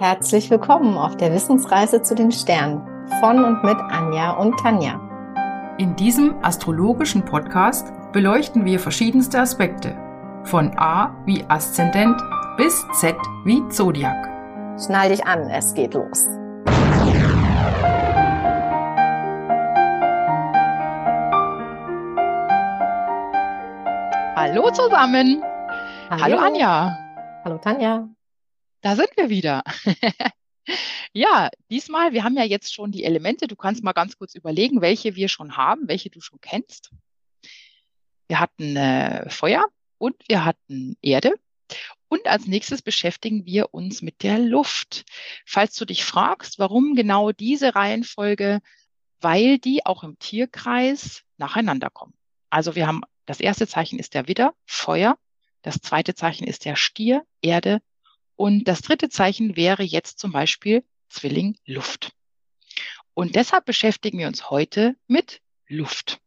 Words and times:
Herzlich 0.00 0.48
willkommen 0.48 0.96
auf 0.96 1.16
der 1.16 1.32
Wissensreise 1.32 2.00
zu 2.02 2.14
den 2.14 2.30
Sternen 2.30 2.86
von 3.18 3.44
und 3.44 3.64
mit 3.64 3.76
Anja 3.90 4.30
und 4.30 4.56
Tanja. 4.60 5.00
In 5.76 5.96
diesem 5.96 6.36
astrologischen 6.40 7.24
Podcast 7.24 7.92
beleuchten 8.12 8.64
wir 8.64 8.78
verschiedenste 8.78 9.40
Aspekte, 9.40 9.96
von 10.44 10.70
A 10.78 11.16
wie 11.26 11.44
Aszendent 11.48 12.16
bis 12.56 12.86
Z 12.92 13.16
wie 13.44 13.66
Zodiac. 13.70 14.28
Schnall 14.78 15.08
dich 15.08 15.26
an, 15.26 15.50
es 15.50 15.74
geht 15.74 15.94
los. 15.94 16.28
Hallo 24.36 24.70
zusammen. 24.70 25.42
Hallo, 26.08 26.22
Hallo 26.22 26.38
Anja. 26.38 26.96
Hallo 27.44 27.58
Tanja. 27.58 28.08
Da 28.80 28.96
sind 28.96 29.10
wir 29.16 29.28
wieder. 29.28 29.62
Ja, 31.12 31.48
diesmal, 31.70 32.12
wir 32.12 32.24
haben 32.24 32.36
ja 32.36 32.44
jetzt 32.44 32.74
schon 32.74 32.92
die 32.92 33.04
Elemente. 33.04 33.46
Du 33.46 33.56
kannst 33.56 33.82
mal 33.82 33.92
ganz 33.92 34.18
kurz 34.18 34.34
überlegen, 34.34 34.82
welche 34.82 35.16
wir 35.16 35.28
schon 35.28 35.56
haben, 35.56 35.88
welche 35.88 36.10
du 36.10 36.20
schon 36.20 36.40
kennst. 36.40 36.90
Wir 38.26 38.40
hatten 38.40 38.76
äh, 38.76 39.28
Feuer 39.30 39.66
und 39.96 40.16
wir 40.28 40.44
hatten 40.44 40.96
Erde. 41.00 41.34
Und 42.08 42.26
als 42.26 42.46
nächstes 42.46 42.82
beschäftigen 42.82 43.44
wir 43.46 43.72
uns 43.74 44.02
mit 44.02 44.22
der 44.22 44.38
Luft. 44.38 45.04
Falls 45.46 45.74
du 45.76 45.84
dich 45.84 46.04
fragst, 46.04 46.58
warum 46.58 46.94
genau 46.94 47.32
diese 47.32 47.74
Reihenfolge, 47.74 48.60
weil 49.20 49.58
die 49.58 49.84
auch 49.84 50.04
im 50.04 50.18
Tierkreis 50.18 51.22
nacheinander 51.36 51.90
kommen. 51.90 52.14
Also 52.50 52.74
wir 52.74 52.86
haben, 52.86 53.02
das 53.26 53.40
erste 53.40 53.66
Zeichen 53.66 53.98
ist 53.98 54.14
der 54.14 54.28
Widder, 54.28 54.54
Feuer. 54.64 55.18
Das 55.62 55.80
zweite 55.80 56.14
Zeichen 56.14 56.46
ist 56.46 56.64
der 56.64 56.76
Stier, 56.76 57.24
Erde. 57.42 57.80
Und 58.38 58.68
das 58.68 58.82
dritte 58.82 59.08
Zeichen 59.08 59.56
wäre 59.56 59.82
jetzt 59.82 60.20
zum 60.20 60.30
Beispiel 60.30 60.84
Zwilling 61.08 61.58
Luft. 61.66 62.12
Und 63.12 63.34
deshalb 63.34 63.64
beschäftigen 63.64 64.20
wir 64.20 64.28
uns 64.28 64.48
heute 64.48 64.94
mit 65.08 65.42
Luft. 65.66 66.20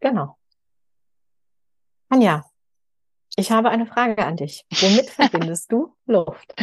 Genau. 0.00 0.36
Anja, 2.08 2.44
ich 3.36 3.52
habe 3.52 3.70
eine 3.70 3.86
Frage 3.86 4.26
an 4.26 4.36
dich. 4.36 4.64
Womit 4.72 5.10
verbindest 5.10 5.70
du 5.70 5.94
Luft? 6.06 6.54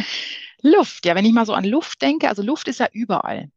Luft, 0.60 1.06
ja, 1.06 1.14
wenn 1.14 1.24
ich 1.24 1.32
mal 1.32 1.46
so 1.46 1.54
an 1.54 1.64
Luft 1.64 2.02
denke, 2.02 2.28
also 2.28 2.42
Luft 2.42 2.68
ist 2.68 2.80
ja 2.80 2.88
überall. 2.92 3.50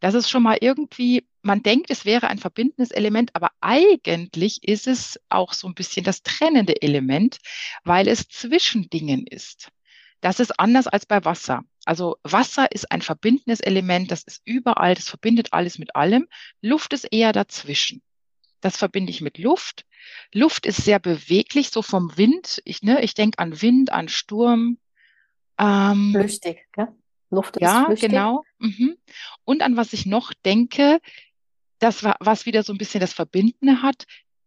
Das 0.00 0.14
ist 0.14 0.28
schon 0.28 0.42
mal 0.42 0.58
irgendwie, 0.60 1.28
man 1.42 1.62
denkt, 1.62 1.92
es 1.92 2.04
wäre 2.04 2.26
ein 2.26 2.38
verbindendes 2.38 2.90
Element, 2.90 3.30
aber 3.36 3.52
eigentlich 3.60 4.64
ist 4.64 4.88
es 4.88 5.20
auch 5.28 5.52
so 5.52 5.68
ein 5.68 5.74
bisschen 5.74 6.02
das 6.02 6.24
trennende 6.24 6.82
Element, 6.82 7.38
weil 7.84 8.08
es 8.08 8.28
zwischen 8.28 8.90
Dingen 8.90 9.28
ist. 9.28 9.70
Das 10.20 10.40
ist 10.40 10.58
anders 10.58 10.86
als 10.86 11.06
bei 11.06 11.24
Wasser. 11.24 11.64
Also 11.84 12.16
Wasser 12.22 12.70
ist 12.72 12.90
ein 12.90 13.02
verbindendes 13.02 13.60
Element, 13.60 14.10
das 14.10 14.22
ist 14.22 14.42
überall, 14.44 14.94
das 14.94 15.08
verbindet 15.08 15.52
alles 15.52 15.78
mit 15.78 15.96
allem. 15.96 16.28
Luft 16.60 16.92
ist 16.92 17.04
eher 17.10 17.32
dazwischen. 17.32 18.02
Das 18.60 18.76
verbinde 18.76 19.10
ich 19.10 19.22
mit 19.22 19.38
Luft. 19.38 19.86
Luft 20.32 20.66
ist 20.66 20.84
sehr 20.84 20.98
beweglich, 20.98 21.70
so 21.70 21.80
vom 21.80 22.16
Wind. 22.16 22.60
Ich, 22.64 22.82
ne, 22.82 23.02
ich 23.02 23.14
denke 23.14 23.38
an 23.38 23.62
Wind, 23.62 23.90
an 23.90 24.08
Sturm. 24.08 24.78
Ähm, 25.58 26.12
flüchtig, 26.12 26.66
gell? 26.72 26.88
Luft 27.30 27.56
ist 27.56 27.62
ja, 27.62 27.86
flüchtig. 27.86 28.10
genau. 28.10 28.44
Mhm. 28.58 28.96
Und 29.44 29.62
an 29.62 29.76
was 29.76 29.92
ich 29.92 30.04
noch 30.04 30.32
denke, 30.44 31.00
das 31.78 32.04
was 32.04 32.44
wieder 32.44 32.62
so 32.62 32.72
ein 32.72 32.78
bisschen 32.78 33.00
das 33.00 33.14
Verbindende 33.14 33.82
hat. 33.82 34.04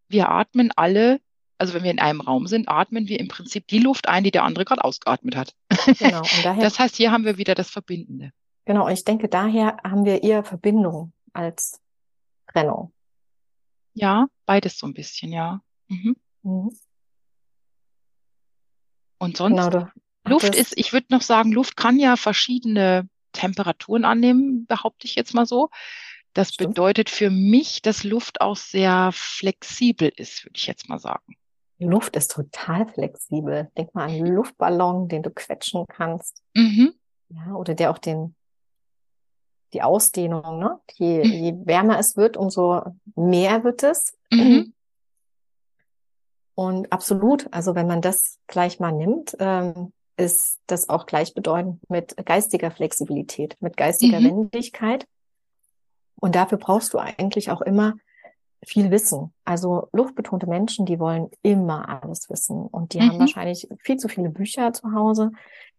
Wir 0.08 0.30
atmen 0.30 0.72
alle 0.76 1.20
also 1.64 1.73
wenn 1.75 1.83
wir 1.83 1.92
in 1.92 2.00
einem 2.00 2.19
Raum 2.19 2.45
sind, 2.45 2.67
atmen 2.67 3.08
wir 3.08 3.22
im 3.22 3.30
Prinzip 3.30 3.67
die 3.67 3.80
Luft 3.80 4.09
ein, 4.09 4.25
die 4.25 4.31
der 4.31 4.44
andere 4.44 4.66
gerade 4.66 4.83
ausgeatmet 4.83 5.38
hat. 5.38 5.56
Genau. 5.97 6.19
Und 6.19 6.28
daher, 6.44 6.61
das 6.61 6.78
heißt, 6.78 6.97
hier 6.97 7.14
haben 7.14 7.23
wir 7.23 7.38
wieder 7.38 7.56
das 7.56 7.69
Verbindende. 7.69 8.33
Genau. 8.66 8.86
Und 8.86 8.92
ich 8.92 9.06
denke, 9.06 9.30
daher 9.30 9.78
haben 9.81 10.03
wir 10.03 10.23
eher 10.23 10.44
Verbindung 10.44 11.13
als 11.31 11.79
Trennung. 12.52 12.91
Ja, 13.94 14.28
beides 14.46 14.78
so 14.78 14.88
ein 14.88 14.94
bisschen, 14.94 15.31
ja. 15.31 15.62
Mhm. 15.88 16.18
Mhm. 16.41 16.78
Und 19.19 19.38
sonst, 19.38 19.56
genau, 19.56 19.88
Luft 20.25 20.53
ist, 20.53 20.78
ich 20.78 20.91
würde 20.91 21.07
noch 21.12 21.22
sagen, 21.22 21.53
Luft 21.53 21.78
kann 21.78 21.97
ja 21.97 22.18
verschiedene 22.18 23.07
Temperaturen 23.31 24.03
annehmen, 24.03 24.66
behaupte 24.66 25.07
ich 25.07 25.16
jetzt 25.16 25.34
mal 25.34 25.46
so. 25.46 25.69
Das 26.34 26.56
Stimmt. 26.56 26.72
bedeutet 26.72 27.09
für 27.09 27.29
mich, 27.29 27.81
dass 27.81 28.03
Luft 28.03 28.41
auch 28.41 28.57
sehr 28.57 29.12
flexibel 29.13 30.12
ist, 30.13 30.44
würde 30.44 30.57
ich 30.57 30.68
jetzt 30.68 30.90
mal 30.90 31.00
sagen. 31.00 31.38
Luft 31.84 32.16
ist 32.16 32.32
total 32.32 32.88
flexibel. 32.88 33.70
Denk 33.78 33.94
mal 33.94 34.06
an 34.06 34.12
einen 34.12 34.28
Luftballon, 34.28 35.08
den 35.08 35.24
du 35.24 35.30
quetschen 35.30 35.86
kannst. 35.88 36.42
Mhm. 36.54 36.94
Ja, 37.30 37.54
oder 37.56 37.74
der 37.74 37.92
auch 37.92 37.98
den, 37.98 38.36
die 39.74 39.82
Ausdehnung, 39.82 40.60
ne? 40.60 40.80
Je, 40.94 41.24
mhm. 41.24 41.32
je 41.32 41.56
wärmer 41.66 42.00
es 42.00 42.18
wird, 42.18 42.38
umso 42.38 42.82
mehr 43.16 43.64
wird 43.64 43.84
es. 43.84 44.18
Mhm. 44.32 44.74
Und 46.56 46.92
absolut, 46.92 47.52
also 47.52 47.76
wenn 47.76 47.88
man 47.88 48.02
das 48.02 48.40
gleich 48.48 48.80
mal 48.80 48.92
nimmt, 48.92 49.36
ähm, 49.40 49.92
ist 50.18 50.60
das 50.68 50.90
auch 50.90 51.08
gleichbedeutend 51.08 51.90
mit 51.90 52.16
geistiger 52.26 52.70
Flexibilität, 52.70 53.58
mit 53.60 53.78
geistiger 53.78 54.20
mhm. 54.20 54.26
Wendigkeit. 54.26 55.08
Und 56.20 56.36
dafür 56.36 56.58
brauchst 56.58 56.94
du 56.94 57.00
eigentlich 57.00 57.50
auch 57.50 57.62
immer 57.62 57.96
viel 58.66 58.91
Wissen. 58.91 59.34
Also 59.46 59.88
luftbetonte 59.91 60.47
Menschen, 60.47 60.85
die 60.85 61.00
wollen 61.00 61.29
immer 61.41 62.03
alles 62.03 62.29
wissen 62.29 62.68
und 62.68 62.94
die 62.94 63.00
mhm. 63.00 63.09
haben 63.09 63.19
wahrscheinlich 63.19 63.68
viel 63.79 63.97
zu 63.97 64.07
viele 64.07 64.29
Bücher 64.29 64.74
zu 64.74 64.94
Hause, 64.94 65.31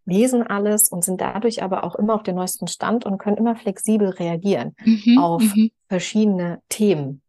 lesen 0.07 0.43
alles 0.43 0.89
und 0.89 1.05
sind 1.05 1.21
dadurch 1.21 1.63
aber 1.63 1.85
auch 1.85 1.95
immer 1.95 2.15
auf 2.15 2.23
den 2.23 2.37
neuesten 2.37 2.67
Stand 2.67 3.07
und 3.07 3.19
können 3.19 3.37
immer 3.37 3.57
flexibel 3.57 4.11
reagieren 4.11 4.75
mhm. 4.85 5.19
auf 5.19 5.43
mhm. 5.43 5.71
verschiedene 5.89 6.61
Themen. 6.69 7.23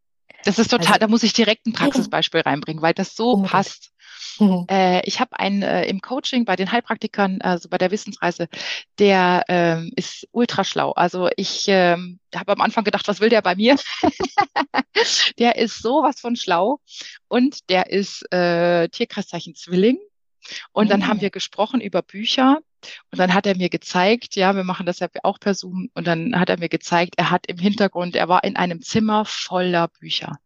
Das 0.43 0.59
ist 0.59 0.69
total, 0.69 0.87
also, 0.87 0.99
da 0.99 1.07
muss 1.07 1.23
ich 1.23 1.33
direkt 1.33 1.65
ein 1.65 1.73
Praxisbeispiel 1.73 2.41
reinbringen, 2.41 2.81
weil 2.81 2.93
das 2.93 3.15
so 3.15 3.31
unbedingt. 3.31 3.51
passt. 3.51 3.91
Mhm. 4.39 4.65
Äh, 4.69 5.01
ich 5.05 5.19
habe 5.19 5.39
einen 5.39 5.61
äh, 5.61 5.85
im 5.85 6.01
Coaching 6.01 6.45
bei 6.45 6.55
den 6.55 6.71
Heilpraktikern, 6.71 7.41
also 7.41 7.69
bei 7.69 7.77
der 7.77 7.91
Wissensreise, 7.91 8.47
der 8.99 9.45
ähm, 9.47 9.91
ist 9.95 10.27
ultra 10.31 10.63
schlau. 10.63 10.91
Also 10.91 11.29
ich 11.37 11.65
ähm, 11.67 12.19
habe 12.35 12.51
am 12.51 12.61
Anfang 12.61 12.83
gedacht, 12.83 13.07
was 13.07 13.19
will 13.19 13.29
der 13.29 13.41
bei 13.41 13.55
mir? 13.55 13.77
der 15.39 15.57
ist 15.57 15.81
sowas 15.81 16.19
von 16.19 16.35
schlau 16.35 16.79
und 17.27 17.69
der 17.69 17.89
ist 17.89 18.31
äh, 18.33 18.89
Tierkreiszeichen 18.89 19.55
Zwilling. 19.55 19.97
Und 20.73 20.91
dann 20.91 21.07
haben 21.07 21.17
mhm. 21.17 21.21
wir 21.21 21.29
gesprochen 21.31 21.81
über 21.81 22.03
Bücher 22.03 22.59
und 23.11 23.17
dann 23.17 23.33
hat 23.33 23.47
er 23.47 23.57
mir 23.57 23.69
gezeigt, 23.69 24.35
ja, 24.35 24.55
wir 24.55 24.63
machen 24.63 24.85
das 24.85 24.99
ja 24.99 25.07
auch 25.23 25.39
per 25.39 25.55
Zoom, 25.55 25.89
und 25.95 26.05
dann 26.05 26.39
hat 26.39 26.49
er 26.49 26.59
mir 26.59 26.69
gezeigt, 26.69 27.15
er 27.17 27.31
hat 27.31 27.47
im 27.47 27.57
Hintergrund, 27.57 28.15
er 28.15 28.29
war 28.29 28.43
in 28.43 28.55
einem 28.55 28.83
Zimmer 28.83 29.25
voller 29.25 29.87
Bücher. 29.87 30.37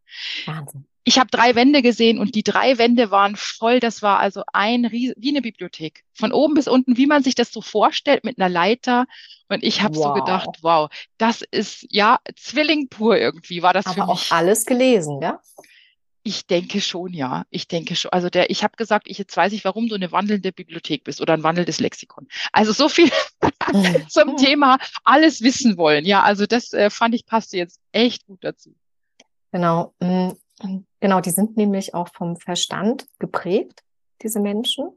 Wahnsinn 0.46 0.86
ich 1.10 1.18
habe 1.18 1.32
drei 1.32 1.56
Wände 1.56 1.82
gesehen 1.82 2.20
und 2.20 2.36
die 2.36 2.44
drei 2.44 2.78
Wände 2.78 3.10
waren 3.10 3.36
voll. 3.36 3.80
Das 3.80 4.04
war 4.04 4.20
also 4.20 4.44
ein 4.54 4.92
wie 4.92 5.30
eine 5.30 5.42
Bibliothek. 5.42 6.04
Von 6.14 6.32
oben 6.32 6.54
bis 6.54 6.68
unten, 6.68 6.98
wie 6.98 7.08
man 7.08 7.24
sich 7.24 7.34
das 7.34 7.52
so 7.52 7.64
vorstellt, 7.64 8.24
mit 8.24 8.38
einer 8.38 8.48
Leiter. 8.48 9.08
Und 9.48 9.64
ich 9.64 9.82
habe 9.82 9.96
wow. 9.96 10.04
so 10.04 10.14
gedacht, 10.14 10.50
wow, 10.62 10.88
das 11.18 11.42
ist 11.50 11.88
ja 11.90 12.20
Zwilling 12.36 12.90
pur 12.90 13.18
irgendwie, 13.18 13.64
war 13.64 13.74
das 13.74 13.88
Aber 13.88 13.96
für 13.96 14.02
mich. 14.02 14.32
auch 14.32 14.36
alles 14.36 14.66
gelesen, 14.66 15.20
ja? 15.20 15.42
Ich 16.22 16.46
denke 16.46 16.80
schon, 16.80 17.12
ja. 17.12 17.44
Ich 17.50 17.68
denke 17.68 17.96
schon. 17.96 18.12
Also 18.12 18.30
der, 18.30 18.52
ich 18.52 18.64
habe 18.64 18.76
gesagt, 18.78 19.08
ich 19.10 19.18
jetzt 19.18 19.36
weiß 19.36 19.52
ich, 19.54 19.66
warum 19.66 19.88
du 19.90 19.96
eine 19.96 20.12
wandelnde 20.12 20.52
Bibliothek 20.52 21.06
bist 21.06 21.22
oder 21.22 21.34
ein 21.34 21.42
wandelndes 21.42 21.80
Lexikon. 21.80 22.28
Also 22.52 22.72
so 22.72 22.88
viel 22.88 23.10
zum 24.10 24.38
Thema 24.38 24.78
alles 25.04 25.42
wissen 25.42 25.76
wollen. 25.76 26.06
Ja, 26.06 26.22
also 26.22 26.46
das 26.46 26.72
äh, 26.72 26.92
fand 26.92 27.16
ich 27.16 27.26
passte 27.26 27.58
jetzt 27.58 27.80
echt 27.94 28.28
gut 28.28 28.44
dazu. 28.44 28.76
Genau. 29.52 29.96
Genau, 31.00 31.22
die 31.22 31.30
sind 31.30 31.58
nämlich 31.58 31.94
auch 31.94 32.10
vom 32.10 32.36
Verstand 32.36 33.08
geprägt, 33.20 33.84
diese 34.22 34.40
Menschen, 34.40 34.90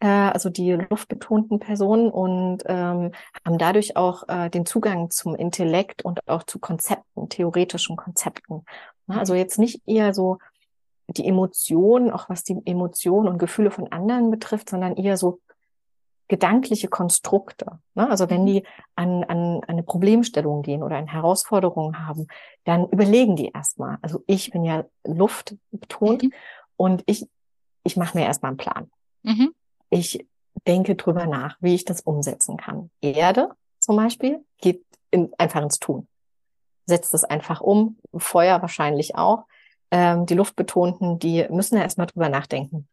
äh, 0.00 0.06
also 0.06 0.50
die 0.50 0.72
luftbetonten 0.72 1.60
Personen 1.60 2.10
und 2.10 2.64
ähm, 2.66 3.12
haben 3.44 3.58
dadurch 3.58 3.96
auch 3.96 4.28
äh, 4.28 4.50
den 4.50 4.66
Zugang 4.66 5.10
zum 5.10 5.36
Intellekt 5.36 6.04
und 6.04 6.26
auch 6.28 6.42
zu 6.42 6.58
Konzepten, 6.58 7.28
theoretischen 7.28 7.96
Konzepten. 7.96 8.64
Also 9.06 9.34
jetzt 9.34 9.58
nicht 9.58 9.82
eher 9.86 10.14
so 10.14 10.38
die 11.08 11.26
Emotionen, 11.26 12.10
auch 12.10 12.28
was 12.28 12.44
die 12.44 12.60
Emotionen 12.64 13.28
und 13.28 13.38
Gefühle 13.38 13.70
von 13.70 13.92
anderen 13.92 14.30
betrifft, 14.30 14.70
sondern 14.70 14.96
eher 14.96 15.16
so 15.16 15.40
gedankliche 16.32 16.88
Konstrukte. 16.88 17.78
Ne? 17.94 18.08
Also 18.08 18.30
wenn 18.30 18.46
die 18.46 18.64
an, 18.96 19.22
an, 19.24 19.56
an 19.56 19.62
eine 19.66 19.82
Problemstellung 19.82 20.62
gehen 20.62 20.82
oder 20.82 20.96
eine 20.96 21.12
Herausforderung 21.12 21.98
haben, 21.98 22.26
dann 22.64 22.88
überlegen 22.88 23.36
die 23.36 23.50
erstmal. 23.54 23.98
Also 24.00 24.24
ich 24.26 24.50
bin 24.50 24.64
ja 24.64 24.86
Luft 25.04 25.56
betont 25.72 26.22
mhm. 26.22 26.32
und 26.78 27.02
ich, 27.04 27.28
ich 27.84 27.98
mache 27.98 28.16
mir 28.16 28.24
erstmal 28.24 28.48
einen 28.48 28.56
Plan. 28.56 28.90
Mhm. 29.24 29.52
Ich 29.90 30.26
denke 30.66 30.94
drüber 30.94 31.26
nach, 31.26 31.58
wie 31.60 31.74
ich 31.74 31.84
das 31.84 32.00
umsetzen 32.00 32.56
kann. 32.56 32.90
Erde 33.02 33.50
zum 33.78 33.96
Beispiel 33.96 34.42
geht 34.56 34.82
in, 35.10 35.34
einfach 35.36 35.60
ins 35.60 35.78
Tun. 35.78 36.08
Setzt 36.86 37.12
es 37.12 37.24
einfach 37.24 37.60
um, 37.60 37.98
Feuer 38.16 38.62
wahrscheinlich 38.62 39.16
auch. 39.16 39.44
Ähm, 39.90 40.24
die 40.24 40.34
Luftbetonten, 40.34 41.18
die 41.18 41.46
müssen 41.50 41.76
ja 41.76 41.82
erstmal 41.82 42.06
drüber 42.06 42.30
nachdenken. 42.30 42.88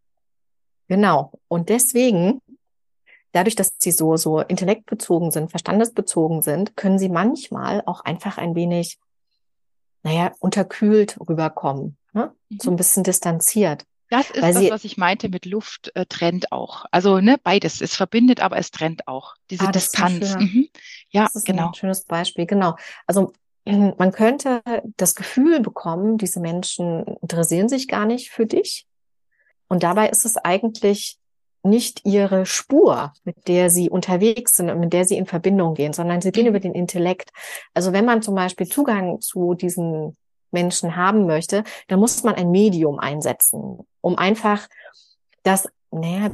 Genau. 0.90 1.32
Und 1.48 1.70
deswegen 1.70 2.42
dadurch, 3.32 3.56
dass 3.56 3.72
sie 3.78 3.92
so, 3.92 4.18
so 4.18 4.40
intellektbezogen 4.40 5.32
sind, 5.32 5.50
verstandesbezogen 5.52 6.42
sind, 6.42 6.76
können 6.76 7.00
sie 7.00 7.10
manchmal 7.10 7.84
auch 7.86 8.02
einfach 8.02 8.38
ein 8.38 8.56
wenig, 8.56 9.00
naja, 10.04 10.32
unterkühlt 10.40 11.18
rüberkommen, 11.28 11.98
ne? 12.14 12.34
Mhm. 12.50 12.60
so 12.60 12.72
ein 12.72 12.78
bisschen 12.78 13.04
distanziert. 13.04 13.86
Das 14.10 14.32
ist 14.32 14.42
das, 14.42 14.58
sie, 14.58 14.72
was 14.72 14.84
ich 14.86 14.98
meinte 14.98 15.30
mit 15.30 15.46
Luft 15.46 15.92
äh, 15.96 16.06
trennt 16.08 16.52
auch. 16.52 16.86
Also 16.90 17.20
ne, 17.20 17.38
beides. 17.42 17.80
Es 17.80 17.96
verbindet, 17.96 18.40
aber 18.40 18.58
es 18.58 18.72
trennt 18.72 19.08
auch. 19.08 19.36
Diese 19.52 19.68
ah, 19.68 19.72
Distanz. 19.72 20.36
Mhm. 20.36 20.68
Ja, 21.12 21.26
das 21.26 21.36
ist 21.36 21.46
genau. 21.46 21.68
Ein 21.68 21.74
schönes 21.76 22.06
Beispiel, 22.06 22.48
genau. 22.48 22.76
Also 23.06 23.34
man 23.66 24.12
könnte 24.12 24.62
das 24.98 25.14
Gefühl 25.14 25.60
bekommen, 25.60 26.18
diese 26.18 26.40
Menschen 26.40 27.06
interessieren 27.22 27.70
sich 27.70 27.88
gar 27.88 28.06
nicht 28.06 28.32
für 28.32 28.48
dich. 28.48 28.88
Und 29.68 29.84
dabei 29.84 30.10
ist 30.10 30.26
es 30.26 30.38
eigentlich 30.38 31.20
nicht 31.64 32.06
ihre 32.06 32.46
Spur, 32.46 33.14
mit 33.24 33.48
der 33.48 33.70
sie 33.70 33.90
unterwegs 33.90 34.56
sind 34.56 34.70
und 34.70 34.80
mit 34.80 34.94
der 34.94 35.06
sie 35.06 35.18
in 35.18 35.26
Verbindung 35.26 35.74
gehen, 35.74 35.94
sondern 35.94 36.22
sie 36.22 36.32
gehen 36.32 36.44
mhm. 36.44 36.50
über 36.50 36.60
den 36.60 36.74
Intellekt. 36.74 37.32
Also 37.74 37.94
wenn 37.94 38.06
man 38.06 38.22
zum 38.22 38.36
Beispiel 38.36 38.68
Zugang 38.68 39.22
zu 39.22 39.54
diesen 39.54 40.16
Menschen 40.52 40.96
haben 40.96 41.26
möchte, 41.26 41.64
dann 41.88 42.00
muss 42.00 42.24
man 42.24 42.36
ein 42.36 42.52
Medium 42.52 43.00
einsetzen, 43.00 43.80
um 44.02 44.18
einfach 44.18 44.68
das, 45.44 45.68
naja, 45.92 46.32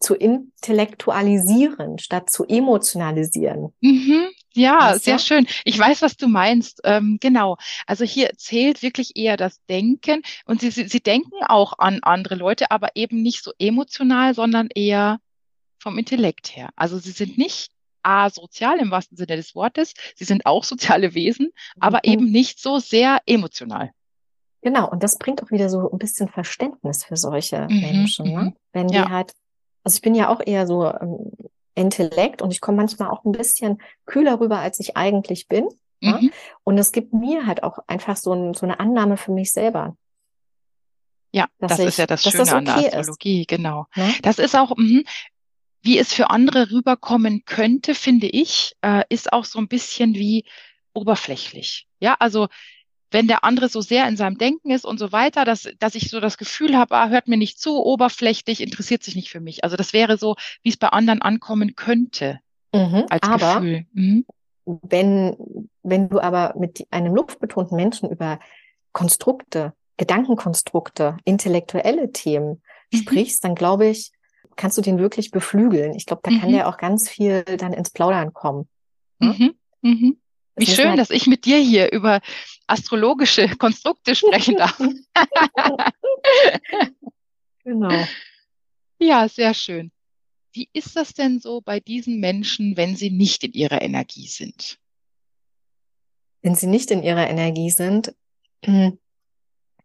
zu 0.00 0.14
intellektualisieren, 0.14 1.98
statt 1.98 2.30
zu 2.30 2.44
emotionalisieren. 2.44 3.72
Mhm. 3.80 4.28
Ja, 4.54 4.92
weißt 4.92 5.04
sehr 5.04 5.18
schön. 5.18 5.46
Ich 5.64 5.78
weiß, 5.78 6.02
was 6.02 6.16
du 6.16 6.26
meinst. 6.26 6.80
Ähm, 6.84 7.18
genau. 7.20 7.56
Also 7.86 8.04
hier 8.04 8.30
zählt 8.36 8.82
wirklich 8.82 9.16
eher 9.16 9.36
das 9.36 9.64
Denken 9.66 10.22
und 10.44 10.60
sie, 10.60 10.70
sie, 10.70 10.88
sie 10.88 11.00
denken 11.00 11.44
auch 11.46 11.74
an 11.78 12.00
andere 12.02 12.34
Leute, 12.34 12.70
aber 12.70 12.88
eben 12.94 13.22
nicht 13.22 13.44
so 13.44 13.52
emotional, 13.58 14.34
sondern 14.34 14.68
eher 14.74 15.20
vom 15.78 15.98
Intellekt 15.98 16.56
her. 16.56 16.70
Also 16.76 16.98
sie 16.98 17.12
sind 17.12 17.38
nicht 17.38 17.70
asozial 18.02 18.78
im 18.78 18.90
wahrsten 18.90 19.16
Sinne 19.16 19.36
des 19.36 19.54
Wortes. 19.54 19.94
Sie 20.16 20.24
sind 20.24 20.46
auch 20.46 20.64
soziale 20.64 21.14
Wesen, 21.14 21.52
aber 21.78 22.00
mhm. 22.04 22.12
eben 22.12 22.30
nicht 22.30 22.60
so 22.60 22.78
sehr 22.78 23.18
emotional. 23.26 23.90
Genau, 24.62 24.90
und 24.90 25.02
das 25.02 25.18
bringt 25.18 25.42
auch 25.42 25.50
wieder 25.50 25.70
so 25.70 25.90
ein 25.90 25.98
bisschen 25.98 26.28
Verständnis 26.28 27.04
für 27.04 27.16
solche 27.16 27.66
mhm. 27.68 27.80
Menschen, 27.80 28.26
ne? 28.26 28.42
Mhm. 28.42 28.56
wenn 28.72 28.88
die 28.88 28.96
ja. 28.96 29.08
halt, 29.08 29.32
also 29.84 29.96
ich 29.96 30.02
bin 30.02 30.14
ja 30.14 30.28
auch 30.28 30.40
eher 30.44 30.66
so 30.66 30.86
ähm, 30.86 31.30
Intellekt 31.74 32.42
und 32.42 32.50
ich 32.50 32.60
komme 32.60 32.78
manchmal 32.78 33.10
auch 33.10 33.24
ein 33.24 33.32
bisschen 33.32 33.80
kühler 34.06 34.40
rüber, 34.40 34.58
als 34.58 34.80
ich 34.80 34.96
eigentlich 34.96 35.48
bin. 35.48 35.68
Mhm. 36.00 36.08
Ja? 36.08 36.20
Und 36.64 36.78
es 36.78 36.92
gibt 36.92 37.12
mir 37.12 37.46
halt 37.46 37.62
auch 37.62 37.78
einfach 37.86 38.16
so, 38.16 38.32
ein, 38.32 38.54
so 38.54 38.66
eine 38.66 38.80
Annahme 38.80 39.16
für 39.16 39.32
mich 39.32 39.52
selber. 39.52 39.96
Ja, 41.32 41.46
das 41.58 41.78
ich, 41.78 41.86
ist 41.86 41.98
ja 41.98 42.06
das 42.06 42.22
Schöne 42.22 42.38
das 42.38 42.48
okay 42.48 42.56
an 42.58 42.64
der 42.64 42.98
Astrologie, 42.98 43.40
ist. 43.42 43.48
genau. 43.48 43.86
Ja? 43.94 44.10
Das 44.22 44.38
ist 44.38 44.56
auch, 44.56 44.76
mh, 44.76 45.02
wie 45.82 45.98
es 45.98 46.12
für 46.12 46.30
andere 46.30 46.70
rüberkommen 46.70 47.44
könnte, 47.44 47.94
finde 47.94 48.26
ich, 48.26 48.74
äh, 48.82 49.04
ist 49.08 49.32
auch 49.32 49.44
so 49.44 49.58
ein 49.58 49.68
bisschen 49.68 50.14
wie 50.14 50.44
oberflächlich. 50.92 51.86
Ja, 52.00 52.16
also 52.18 52.48
wenn 53.10 53.26
der 53.26 53.44
andere 53.44 53.68
so 53.68 53.80
sehr 53.80 54.06
in 54.08 54.16
seinem 54.16 54.38
Denken 54.38 54.70
ist 54.70 54.84
und 54.84 54.98
so 54.98 55.12
weiter, 55.12 55.44
dass, 55.44 55.68
dass 55.78 55.94
ich 55.94 56.10
so 56.10 56.20
das 56.20 56.38
Gefühl 56.38 56.76
habe, 56.76 56.94
ah, 56.94 57.08
hört 57.08 57.28
mir 57.28 57.36
nicht 57.36 57.60
zu, 57.60 57.84
oberflächlich, 57.84 58.60
interessiert 58.60 59.02
sich 59.02 59.16
nicht 59.16 59.30
für 59.30 59.40
mich. 59.40 59.64
Also 59.64 59.76
das 59.76 59.92
wäre 59.92 60.16
so, 60.16 60.36
wie 60.62 60.70
es 60.70 60.76
bei 60.76 60.88
anderen 60.88 61.22
ankommen 61.22 61.74
könnte 61.74 62.40
mhm, 62.72 63.06
als 63.08 63.22
aber 63.22 63.60
Gefühl. 63.60 63.86
Mhm. 63.92 64.26
Wenn, 64.64 65.36
wenn 65.82 66.08
du 66.08 66.20
aber 66.20 66.54
mit 66.56 66.86
einem 66.90 67.14
luftbetonten 67.14 67.76
Menschen 67.76 68.10
über 68.10 68.38
Konstrukte, 68.92 69.72
Gedankenkonstrukte, 69.96 71.16
intellektuelle 71.24 72.12
Themen 72.12 72.62
mhm. 72.92 72.96
sprichst, 72.96 73.44
dann 73.44 73.54
glaube 73.54 73.86
ich, 73.86 74.12
kannst 74.56 74.78
du 74.78 74.82
den 74.82 74.98
wirklich 74.98 75.30
beflügeln. 75.30 75.94
Ich 75.94 76.06
glaube, 76.06 76.22
da 76.22 76.30
kann 76.30 76.50
mhm. 76.50 76.54
der 76.54 76.68
auch 76.68 76.76
ganz 76.76 77.08
viel 77.08 77.42
dann 77.42 77.72
ins 77.72 77.90
Plaudern 77.90 78.32
kommen. 78.32 78.68
Ne? 79.18 79.54
Mhm. 79.82 80.16
Wie 80.60 80.66
schön, 80.66 80.90
halt 80.90 80.98
dass 80.98 81.10
ich 81.10 81.26
mit 81.26 81.44
dir 81.44 81.58
hier 81.58 81.92
über 81.92 82.20
astrologische 82.66 83.48
Konstrukte 83.58 84.14
sprechen 84.14 84.56
darf. 84.56 84.78
genau. 87.64 88.06
Ja, 88.98 89.28
sehr 89.28 89.54
schön. 89.54 89.90
Wie 90.52 90.68
ist 90.72 90.96
das 90.96 91.12
denn 91.14 91.40
so 91.40 91.60
bei 91.60 91.80
diesen 91.80 92.20
Menschen, 92.20 92.76
wenn 92.76 92.96
sie 92.96 93.10
nicht 93.10 93.44
in 93.44 93.52
ihrer 93.52 93.82
Energie 93.82 94.26
sind? 94.26 94.78
Wenn 96.42 96.54
sie 96.54 96.66
nicht 96.66 96.90
in 96.90 97.02
ihrer 97.02 97.28
Energie 97.28 97.70
sind, 97.70 98.14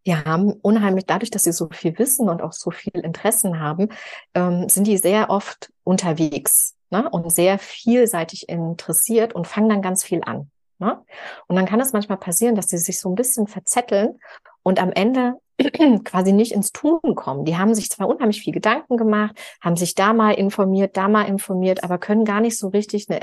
die 0.06 0.16
haben 0.16 0.54
unheimlich, 0.54 1.06
dadurch, 1.06 1.32
dass 1.32 1.44
sie 1.44 1.52
so 1.52 1.70
viel 1.72 1.98
wissen 1.98 2.30
und 2.30 2.42
auch 2.42 2.54
so 2.54 2.72
viel 2.72 2.94
Interessen 2.94 3.60
haben, 3.60 3.90
ähm, 4.34 4.70
sind 4.70 4.88
die 4.88 4.98
sehr 4.98 5.30
oft 5.30 5.72
unterwegs 5.84 6.76
ne? 6.90 7.10
und 7.10 7.32
sehr 7.32 7.58
vielseitig 7.58 8.50
interessiert 8.50 9.34
und 9.34 9.48
fangen 9.48 9.70
dann 9.70 9.82
ganz 9.82 10.04
viel 10.04 10.22
an. 10.24 10.52
Ne? 10.80 11.02
Und 11.48 11.56
dann 11.56 11.66
kann 11.66 11.80
es 11.80 11.94
manchmal 11.94 12.18
passieren, 12.18 12.56
dass 12.56 12.68
sie 12.68 12.78
sich 12.78 13.00
so 13.00 13.10
ein 13.10 13.16
bisschen 13.16 13.48
verzetteln 13.48 14.20
und 14.64 14.82
am 14.82 14.92
Ende 14.92 15.36
quasi 16.04 16.34
nicht 16.34 16.52
ins 16.52 16.72
Tun 16.72 17.16
kommen. 17.16 17.46
Die 17.46 17.58
haben 17.58 17.74
sich 17.74 17.90
zwar 17.90 18.08
unheimlich 18.08 18.42
viel 18.42 18.54
Gedanken 18.54 18.98
gemacht, 18.98 19.40
haben 19.62 19.78
sich 19.78 19.96
da 19.96 20.14
mal 20.14 20.32
informiert, 20.32 20.98
da 20.98 21.08
mal 21.08 21.24
informiert, 21.24 21.84
aber 21.84 21.98
können 21.98 22.26
gar 22.26 22.42
nicht 22.42 22.58
so 22.58 22.68
richtig 22.70 23.10
eine, 23.10 23.22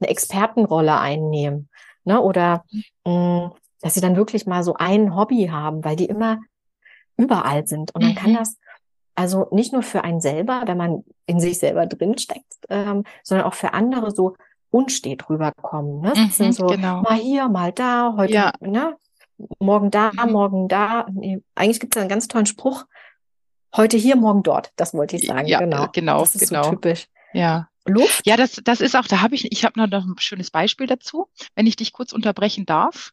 eine 0.00 0.10
Expertenrolle 0.10 0.98
einnehmen. 0.98 1.68
Ne? 2.04 2.20
Oder 2.20 2.64
mh, 3.06 3.46
mm, 3.46 3.52
dass 3.80 3.94
sie 3.94 4.00
dann 4.00 4.16
wirklich 4.16 4.46
mal 4.46 4.64
so 4.64 4.74
ein 4.74 5.14
Hobby 5.14 5.48
haben, 5.52 5.84
weil 5.84 5.96
die 5.96 6.06
immer 6.06 6.40
überall 7.16 7.66
sind. 7.66 7.94
Und 7.94 8.02
dann 8.02 8.12
mhm. 8.12 8.16
kann 8.16 8.34
das 8.34 8.56
also 9.14 9.48
nicht 9.50 9.72
nur 9.72 9.82
für 9.82 10.04
einen 10.04 10.20
selber, 10.20 10.62
wenn 10.66 10.76
man 10.76 11.04
in 11.26 11.40
sich 11.40 11.58
selber 11.58 11.86
drinsteckt, 11.86 12.54
ähm, 12.70 13.04
sondern 13.24 13.46
auch 13.46 13.54
für 13.54 13.72
andere 13.72 14.12
so 14.12 14.36
unstet 14.70 15.28
rüberkommen. 15.28 16.00
Ne? 16.00 16.12
Mhm, 16.14 16.30
sind 16.30 16.52
so 16.54 16.66
genau. 16.66 17.02
mal 17.02 17.18
hier, 17.18 17.48
mal 17.48 17.72
da, 17.72 18.14
heute, 18.16 18.32
ja. 18.32 18.52
ne? 18.60 18.96
morgen 19.58 19.90
da, 19.90 20.12
mhm. 20.12 20.32
morgen 20.32 20.68
da. 20.68 21.06
Nee, 21.12 21.40
eigentlich 21.54 21.80
gibt 21.80 21.96
es 21.96 22.00
einen 22.00 22.08
ganz 22.08 22.28
tollen 22.28 22.46
Spruch. 22.46 22.84
Heute 23.76 23.96
hier, 23.96 24.16
morgen 24.16 24.42
dort. 24.42 24.72
Das 24.76 24.94
wollte 24.94 25.16
ich 25.16 25.26
sagen. 25.26 25.46
Ja, 25.46 25.58
genau. 25.60 25.88
genau 25.92 26.20
das 26.20 26.34
ist 26.34 26.48
genau. 26.48 26.64
so 26.64 26.70
typisch. 26.70 27.08
Ja. 27.32 27.68
Luft? 27.86 28.26
Ja, 28.26 28.36
das, 28.36 28.60
das 28.64 28.80
ist 28.80 28.96
auch, 28.96 29.06
da 29.06 29.20
habe 29.20 29.34
ich, 29.34 29.50
ich 29.52 29.64
habe 29.64 29.80
noch 29.80 30.04
ein 30.04 30.14
schönes 30.18 30.50
Beispiel 30.50 30.86
dazu, 30.86 31.28
wenn 31.54 31.66
ich 31.66 31.76
dich 31.76 31.92
kurz 31.92 32.12
unterbrechen 32.12 32.66
darf. 32.66 33.12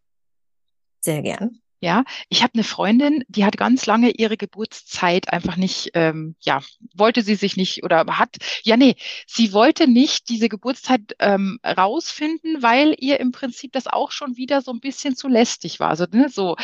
Sehr 1.02 1.22
gern. 1.22 1.62
Ja, 1.82 2.04
ich 2.30 2.42
habe 2.42 2.54
eine 2.56 2.64
Freundin, 2.64 3.24
die 3.28 3.46
hat 3.46 3.58
ganz 3.58 3.86
lange 3.86 4.12
ihre 4.12 4.38
Geburtszeit 4.38 5.32
einfach 5.32 5.58
nicht, 5.58 5.92
ähm, 5.94 6.36
ja, 6.40 6.62
wollte 6.96 7.22
sie 7.22 7.36
sich 7.36 7.58
nicht 7.58 7.84
oder 7.84 8.06
hat, 8.08 8.38
ja, 8.64 8.78
nee, 8.78 8.96
sie 9.28 9.54
wollte 9.54 9.88
nicht 9.88 10.30
diese 10.30 10.50
Geburtszeit 10.50 11.02
ähm, 11.20 11.60
rausfinden, 11.66 12.64
weil 12.64 12.96
ihr 13.00 13.20
im 13.20 13.32
Prinzip 13.32 13.74
das 13.74 13.88
auch 13.88 14.12
schon 14.12 14.38
wieder 14.38 14.62
so 14.62 14.72
ein 14.72 14.80
bisschen 14.80 15.16
zu 15.16 15.28
lästig 15.28 15.80
war. 15.80 15.90
Also, 15.90 16.06
ne, 16.12 16.30
so. 16.30 16.56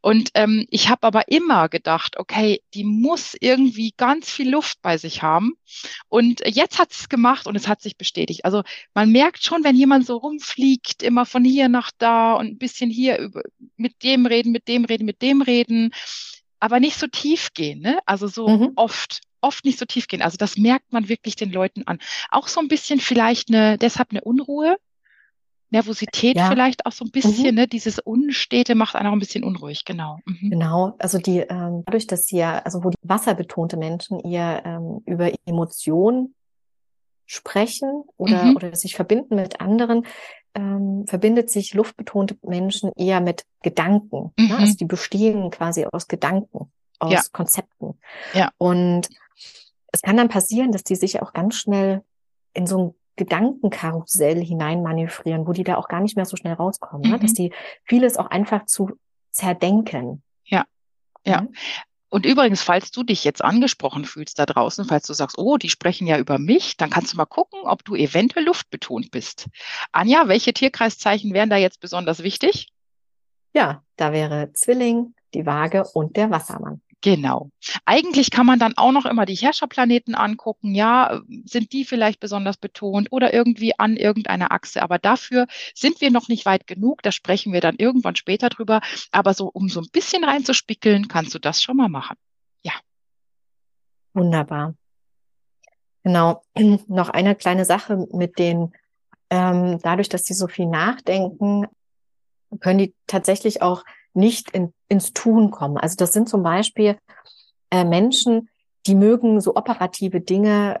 Und 0.00 0.30
ähm, 0.34 0.66
ich 0.70 0.88
habe 0.88 1.06
aber 1.06 1.28
immer 1.28 1.68
gedacht, 1.68 2.16
okay, 2.18 2.62
die 2.74 2.84
muss 2.84 3.36
irgendwie 3.38 3.92
ganz 3.96 4.30
viel 4.30 4.50
Luft 4.50 4.80
bei 4.82 4.98
sich 4.98 5.22
haben. 5.22 5.54
Und 6.08 6.40
jetzt 6.46 6.78
hat 6.78 6.92
es 6.92 7.08
gemacht 7.08 7.46
und 7.46 7.56
es 7.56 7.68
hat 7.68 7.82
sich 7.82 7.96
bestätigt. 7.96 8.44
Also 8.44 8.62
man 8.94 9.10
merkt 9.10 9.44
schon, 9.44 9.64
wenn 9.64 9.76
jemand 9.76 10.06
so 10.06 10.16
rumfliegt, 10.16 11.02
immer 11.02 11.26
von 11.26 11.44
hier 11.44 11.68
nach 11.68 11.90
da 11.98 12.34
und 12.34 12.46
ein 12.46 12.58
bisschen 12.58 12.90
hier 12.90 13.18
über, 13.18 13.42
mit 13.76 14.02
dem 14.02 14.26
reden, 14.26 14.52
mit 14.54 14.68
dem 14.68 14.84
reden, 14.86 15.04
mit 15.04 15.20
dem 15.20 15.42
reden, 15.42 15.92
aber 16.60 16.80
nicht 16.80 16.98
so 16.98 17.06
tief 17.06 17.52
gehen, 17.52 17.80
ne? 17.80 17.98
Also 18.06 18.26
so 18.26 18.48
mhm. 18.48 18.72
oft, 18.76 19.20
oft 19.42 19.64
nicht 19.66 19.78
so 19.78 19.84
tief 19.84 20.06
gehen. 20.08 20.22
Also 20.22 20.38
das 20.38 20.56
merkt 20.56 20.92
man 20.92 21.10
wirklich 21.10 21.36
den 21.36 21.52
Leuten 21.52 21.86
an. 21.86 21.98
Auch 22.30 22.48
so 22.48 22.60
ein 22.60 22.68
bisschen 22.68 23.00
vielleicht 23.00 23.50
eine, 23.50 23.76
deshalb 23.76 24.12
eine 24.12 24.22
Unruhe, 24.22 24.76
Nervosität 25.70 26.36
ja. 26.36 26.48
vielleicht 26.48 26.86
auch 26.86 26.92
so 26.92 27.04
ein 27.04 27.10
bisschen, 27.10 27.50
mhm. 27.50 27.54
ne? 27.54 27.68
Dieses 27.68 27.98
Unstete 27.98 28.74
macht 28.74 28.94
einen 28.96 29.08
auch 29.08 29.12
ein 29.12 29.18
bisschen 29.18 29.44
unruhig, 29.44 29.84
genau. 29.84 30.18
Mhm. 30.24 30.50
Genau, 30.50 30.94
also 30.98 31.18
die, 31.18 31.40
ähm, 31.40 31.82
dadurch, 31.84 32.06
dass 32.06 32.26
sie 32.26 32.38
ja, 32.38 32.60
also 32.60 32.82
wo 32.84 32.90
die 32.90 32.96
wasserbetonte 33.02 33.76
Menschen 33.76 34.20
ihr 34.20 34.62
ähm, 34.64 35.02
über 35.04 35.32
Emotionen 35.46 36.34
sprechen 37.26 38.04
oder, 38.16 38.44
mhm. 38.44 38.56
oder 38.56 38.76
sich 38.76 38.94
verbinden 38.94 39.34
mit 39.34 39.60
anderen, 39.60 40.06
ähm, 40.54 41.04
verbindet 41.06 41.50
sich 41.50 41.74
luftbetonte 41.74 42.36
Menschen 42.42 42.92
eher 42.96 43.20
mit 43.20 43.44
Gedanken. 43.62 44.32
Ne? 44.36 44.44
Mhm. 44.44 44.48
Ne? 44.48 44.58
Also 44.58 44.76
die 44.76 44.84
bestehen 44.84 45.50
quasi 45.50 45.86
aus 45.90 46.08
Gedanken, 46.08 46.72
aus 46.98 47.12
ja. 47.12 47.20
Konzepten. 47.32 47.98
Ja. 48.32 48.50
Und 48.58 49.08
es 49.92 50.02
kann 50.02 50.16
dann 50.16 50.28
passieren, 50.28 50.72
dass 50.72 50.84
die 50.84 50.96
sich 50.96 51.22
auch 51.22 51.32
ganz 51.32 51.56
schnell 51.56 52.02
in 52.52 52.66
so 52.66 52.78
ein 52.78 52.94
Gedankenkarussell 53.16 54.44
hineinmanövrieren, 54.44 55.46
wo 55.46 55.52
die 55.52 55.62
da 55.62 55.76
auch 55.76 55.88
gar 55.88 56.00
nicht 56.00 56.16
mehr 56.16 56.24
so 56.24 56.36
schnell 56.36 56.54
rauskommen. 56.54 57.06
Mhm. 57.06 57.12
Ne? 57.12 57.18
Dass 57.20 57.32
mhm. 57.32 57.36
die 57.36 57.52
vieles 57.84 58.16
auch 58.16 58.26
einfach 58.26 58.66
zu 58.66 58.90
zerdenken. 59.30 60.22
Ja. 60.44 60.64
Ja. 61.26 61.46
Und 62.14 62.26
übrigens, 62.26 62.62
falls 62.62 62.92
du 62.92 63.02
dich 63.02 63.24
jetzt 63.24 63.42
angesprochen 63.42 64.04
fühlst 64.04 64.38
da 64.38 64.46
draußen, 64.46 64.84
falls 64.84 65.04
du 65.04 65.12
sagst, 65.14 65.36
oh, 65.36 65.56
die 65.56 65.68
sprechen 65.68 66.06
ja 66.06 66.16
über 66.16 66.38
mich, 66.38 66.76
dann 66.76 66.88
kannst 66.88 67.12
du 67.12 67.16
mal 67.16 67.24
gucken, 67.24 67.62
ob 67.64 67.84
du 67.84 67.96
eventuell 67.96 68.44
luftbetont 68.44 69.10
bist. 69.10 69.48
Anja, 69.90 70.28
welche 70.28 70.52
Tierkreiszeichen 70.52 71.34
wären 71.34 71.50
da 71.50 71.56
jetzt 71.56 71.80
besonders 71.80 72.22
wichtig? 72.22 72.68
Ja, 73.52 73.82
da 73.96 74.12
wäre 74.12 74.52
Zwilling, 74.52 75.16
die 75.34 75.44
Waage 75.44 75.82
und 75.92 76.16
der 76.16 76.30
Wassermann. 76.30 76.82
Genau. 77.04 77.50
Eigentlich 77.84 78.30
kann 78.30 78.46
man 78.46 78.58
dann 78.58 78.78
auch 78.78 78.90
noch 78.90 79.04
immer 79.04 79.26
die 79.26 79.34
Herrscherplaneten 79.34 80.14
angucken. 80.14 80.74
Ja, 80.74 81.20
sind 81.44 81.74
die 81.74 81.84
vielleicht 81.84 82.18
besonders 82.18 82.56
betont 82.56 83.12
oder 83.12 83.34
irgendwie 83.34 83.78
an 83.78 83.98
irgendeiner 83.98 84.52
Achse? 84.52 84.80
Aber 84.80 84.98
dafür 84.98 85.46
sind 85.74 86.00
wir 86.00 86.10
noch 86.10 86.28
nicht 86.28 86.46
weit 86.46 86.66
genug. 86.66 87.02
Da 87.02 87.12
sprechen 87.12 87.52
wir 87.52 87.60
dann 87.60 87.76
irgendwann 87.76 88.16
später 88.16 88.48
drüber. 88.48 88.80
Aber 89.12 89.34
so, 89.34 89.50
um 89.52 89.68
so 89.68 89.80
ein 89.80 89.88
bisschen 89.92 90.24
reinzuspickeln, 90.24 91.06
kannst 91.06 91.34
du 91.34 91.38
das 91.38 91.62
schon 91.62 91.76
mal 91.76 91.90
machen. 91.90 92.16
Ja. 92.62 92.72
Wunderbar. 94.14 94.74
Genau. 96.04 96.42
noch 96.88 97.10
eine 97.10 97.34
kleine 97.34 97.66
Sache 97.66 98.06
mit 98.12 98.38
den, 98.38 98.72
ähm, 99.28 99.78
dadurch, 99.82 100.08
dass 100.08 100.22
die 100.22 100.32
so 100.32 100.46
viel 100.46 100.68
nachdenken, 100.68 101.66
können 102.60 102.78
die 102.78 102.94
tatsächlich 103.06 103.60
auch 103.60 103.84
nicht 104.14 104.50
in, 104.50 104.72
ins 104.88 105.12
Tun 105.12 105.50
kommen. 105.50 105.76
Also 105.76 105.96
das 105.96 106.12
sind 106.12 106.28
zum 106.28 106.42
Beispiel 106.42 106.96
äh, 107.70 107.84
Menschen, 107.84 108.48
die 108.86 108.94
mögen 108.94 109.40
so 109.40 109.56
operative 109.56 110.20
Dinge 110.20 110.80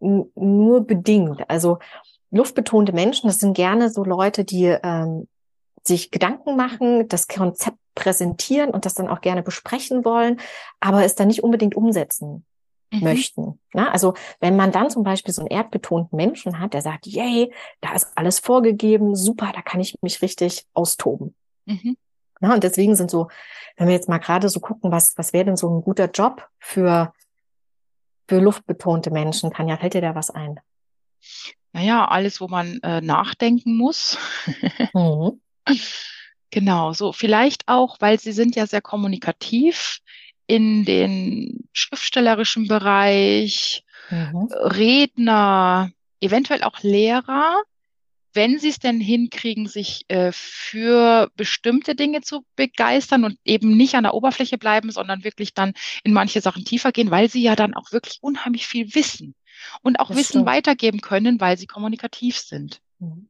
nur 0.00 0.84
bedingt. 0.84 1.48
Also 1.48 1.78
luftbetonte 2.30 2.92
Menschen, 2.92 3.28
das 3.28 3.38
sind 3.38 3.54
gerne 3.54 3.90
so 3.90 4.04
Leute, 4.04 4.44
die 4.44 4.64
ähm, 4.64 5.28
sich 5.84 6.10
Gedanken 6.10 6.56
machen, 6.56 7.08
das 7.08 7.28
Konzept 7.28 7.78
präsentieren 7.94 8.70
und 8.70 8.84
das 8.86 8.94
dann 8.94 9.08
auch 9.08 9.20
gerne 9.20 9.42
besprechen 9.42 10.04
wollen, 10.04 10.40
aber 10.80 11.04
es 11.04 11.14
dann 11.14 11.28
nicht 11.28 11.44
unbedingt 11.44 11.76
umsetzen 11.76 12.44
mhm. 12.90 13.00
möchten. 13.00 13.60
Na, 13.72 13.90
also 13.90 14.14
wenn 14.40 14.56
man 14.56 14.72
dann 14.72 14.90
zum 14.90 15.02
Beispiel 15.02 15.34
so 15.34 15.42
einen 15.42 15.50
erdbetonten 15.50 16.16
Menschen 16.16 16.58
hat, 16.58 16.74
der 16.74 16.82
sagt, 16.82 17.06
yay, 17.06 17.52
da 17.80 17.94
ist 17.94 18.12
alles 18.16 18.38
vorgegeben, 18.38 19.14
super, 19.14 19.52
da 19.54 19.60
kann 19.62 19.80
ich 19.80 19.96
mich 20.02 20.22
richtig 20.22 20.64
austoben. 20.72 21.34
Mhm. 21.66 21.96
Na, 22.42 22.54
und 22.54 22.64
deswegen 22.64 22.96
sind 22.96 23.08
so, 23.08 23.28
wenn 23.76 23.86
wir 23.86 23.94
jetzt 23.94 24.08
mal 24.08 24.18
gerade 24.18 24.48
so 24.48 24.58
gucken, 24.58 24.90
was, 24.90 25.16
was 25.16 25.32
wäre 25.32 25.44
denn 25.44 25.56
so 25.56 25.70
ein 25.70 25.80
guter 25.80 26.10
Job 26.10 26.48
für, 26.58 27.14
für 28.28 28.40
luftbetonte 28.40 29.12
Menschen? 29.12 29.50
Kann 29.50 29.68
ja, 29.68 29.76
fällt 29.76 29.94
dir 29.94 30.00
da 30.00 30.16
was 30.16 30.28
ein? 30.30 30.58
Naja, 31.72 32.04
alles, 32.04 32.40
wo 32.40 32.48
man 32.48 32.80
äh, 32.82 33.00
nachdenken 33.00 33.76
muss. 33.76 34.18
mhm. 34.92 35.40
Genau, 36.50 36.92
so 36.92 37.12
vielleicht 37.12 37.68
auch, 37.68 38.00
weil 38.00 38.18
sie 38.18 38.32
sind 38.32 38.56
ja 38.56 38.66
sehr 38.66 38.82
kommunikativ 38.82 40.00
in 40.48 40.84
den 40.84 41.68
schriftstellerischen 41.72 42.66
Bereich, 42.66 43.84
mhm. 44.10 44.48
Redner, 44.52 45.92
eventuell 46.20 46.64
auch 46.64 46.80
Lehrer 46.82 47.62
wenn 48.34 48.58
sie 48.58 48.68
es 48.68 48.78
denn 48.78 49.00
hinkriegen, 49.00 49.66
sich 49.66 50.04
äh, 50.08 50.30
für 50.32 51.30
bestimmte 51.36 51.94
Dinge 51.94 52.20
zu 52.22 52.44
begeistern 52.56 53.24
und 53.24 53.38
eben 53.44 53.76
nicht 53.76 53.94
an 53.94 54.04
der 54.04 54.14
Oberfläche 54.14 54.58
bleiben, 54.58 54.90
sondern 54.90 55.24
wirklich 55.24 55.54
dann 55.54 55.74
in 56.04 56.12
manche 56.12 56.40
Sachen 56.40 56.64
tiefer 56.64 56.92
gehen, 56.92 57.10
weil 57.10 57.28
sie 57.28 57.42
ja 57.42 57.56
dann 57.56 57.74
auch 57.74 57.92
wirklich 57.92 58.18
unheimlich 58.22 58.66
viel 58.66 58.94
wissen 58.94 59.34
und 59.82 60.00
auch 60.00 60.08
das 60.08 60.16
Wissen 60.16 60.30
stimmt. 60.30 60.46
weitergeben 60.46 61.00
können, 61.00 61.40
weil 61.40 61.58
sie 61.58 61.66
kommunikativ 61.66 62.38
sind. 62.38 62.80
Mhm. 62.98 63.28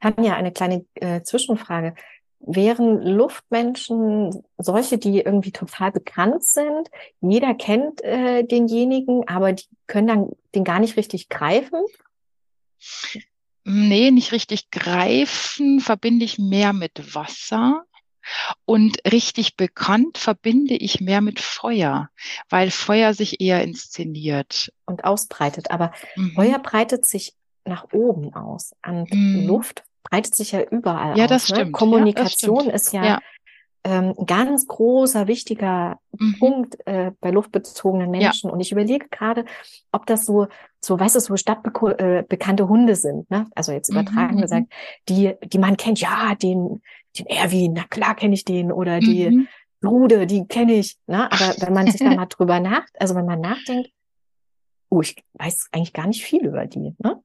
Tanja, 0.00 0.34
eine 0.34 0.52
kleine 0.52 0.86
äh, 0.94 1.22
Zwischenfrage. 1.22 1.94
Wären 2.40 3.02
Luftmenschen 3.02 4.42
solche, 4.56 4.96
die 4.96 5.20
irgendwie 5.20 5.52
total 5.52 5.92
bekannt 5.92 6.42
sind? 6.42 6.88
Jeder 7.20 7.54
kennt 7.54 8.02
äh, 8.02 8.44
denjenigen, 8.44 9.28
aber 9.28 9.52
die 9.52 9.66
können 9.86 10.06
dann 10.06 10.30
den 10.54 10.64
gar 10.64 10.80
nicht 10.80 10.96
richtig 10.96 11.28
greifen? 11.28 11.82
Nee, 13.70 14.10
nicht 14.10 14.32
richtig 14.32 14.70
greifen 14.70 15.80
verbinde 15.80 16.24
ich 16.24 16.38
mehr 16.38 16.72
mit 16.72 17.14
Wasser. 17.14 17.84
Und 18.64 18.98
richtig 19.10 19.56
bekannt 19.56 20.18
verbinde 20.18 20.74
ich 20.74 21.00
mehr 21.00 21.20
mit 21.20 21.40
Feuer, 21.40 22.10
weil 22.48 22.70
Feuer 22.70 23.14
sich 23.14 23.40
eher 23.40 23.62
inszeniert. 23.62 24.72
Und 24.86 25.04
ausbreitet. 25.04 25.70
Aber 25.70 25.92
mhm. 26.16 26.32
Feuer 26.32 26.58
breitet 26.58 27.06
sich 27.06 27.34
nach 27.64 27.86
oben 27.92 28.34
aus. 28.34 28.72
Und 28.86 29.12
mhm. 29.12 29.46
Luft 29.46 29.84
breitet 30.02 30.34
sich 30.34 30.52
ja 30.52 30.62
überall 30.62 31.16
ja, 31.16 31.24
aus. 31.24 31.30
Das 31.30 31.48
ne? 31.48 31.56
stimmt. 31.56 31.72
Kommunikation 31.72 32.66
ja, 32.66 32.72
das 32.72 32.82
stimmt. 32.82 33.02
ist 33.02 33.04
ja, 33.04 33.04
ja, 33.04 33.18
ähm, 33.84 34.14
ganz 34.26 34.66
großer, 34.66 35.26
wichtiger 35.26 35.98
mhm. 36.12 36.38
Punkt 36.38 36.86
äh, 36.86 37.12
bei 37.20 37.30
luftbezogenen 37.30 38.10
Menschen. 38.10 38.48
Ja. 38.48 38.52
Und 38.54 38.60
ich 38.60 38.72
überlege 38.72 39.08
gerade, 39.08 39.44
ob 39.92 40.06
das 40.06 40.26
so, 40.26 40.48
so, 40.80 40.98
weißt 40.98 41.16
du, 41.16 41.20
so 41.20 41.36
stadtbekannte 41.36 42.62
äh, 42.62 42.66
Hunde 42.66 42.96
sind, 42.96 43.30
ne? 43.30 43.46
Also 43.54 43.72
jetzt 43.72 43.90
übertragen 43.90 44.36
mhm. 44.36 44.40
gesagt, 44.40 44.66
die, 45.08 45.34
die 45.44 45.58
man 45.58 45.76
kennt, 45.76 46.00
ja, 46.00 46.34
den, 46.34 46.82
den 47.18 47.26
Erwin, 47.26 47.74
na 47.74 47.84
klar 47.84 48.14
kenne 48.14 48.34
ich 48.34 48.44
den, 48.44 48.72
oder 48.72 49.00
die 49.00 49.30
mhm. 49.30 49.48
Rude, 49.84 50.26
die 50.26 50.46
kenne 50.46 50.74
ich, 50.74 50.96
ne? 51.06 51.30
Aber 51.30 51.54
wenn 51.60 51.74
man 51.74 51.86
sich 51.90 52.00
da 52.00 52.14
mal 52.14 52.26
drüber 52.26 52.60
nach, 52.60 52.86
also 52.98 53.14
wenn 53.14 53.26
man 53.26 53.40
nachdenkt, 53.40 53.90
oh, 54.88 55.02
ich 55.02 55.22
weiß 55.34 55.68
eigentlich 55.72 55.92
gar 55.92 56.06
nicht 56.06 56.24
viel 56.24 56.46
über 56.46 56.66
die, 56.66 56.94
ne? 56.98 57.22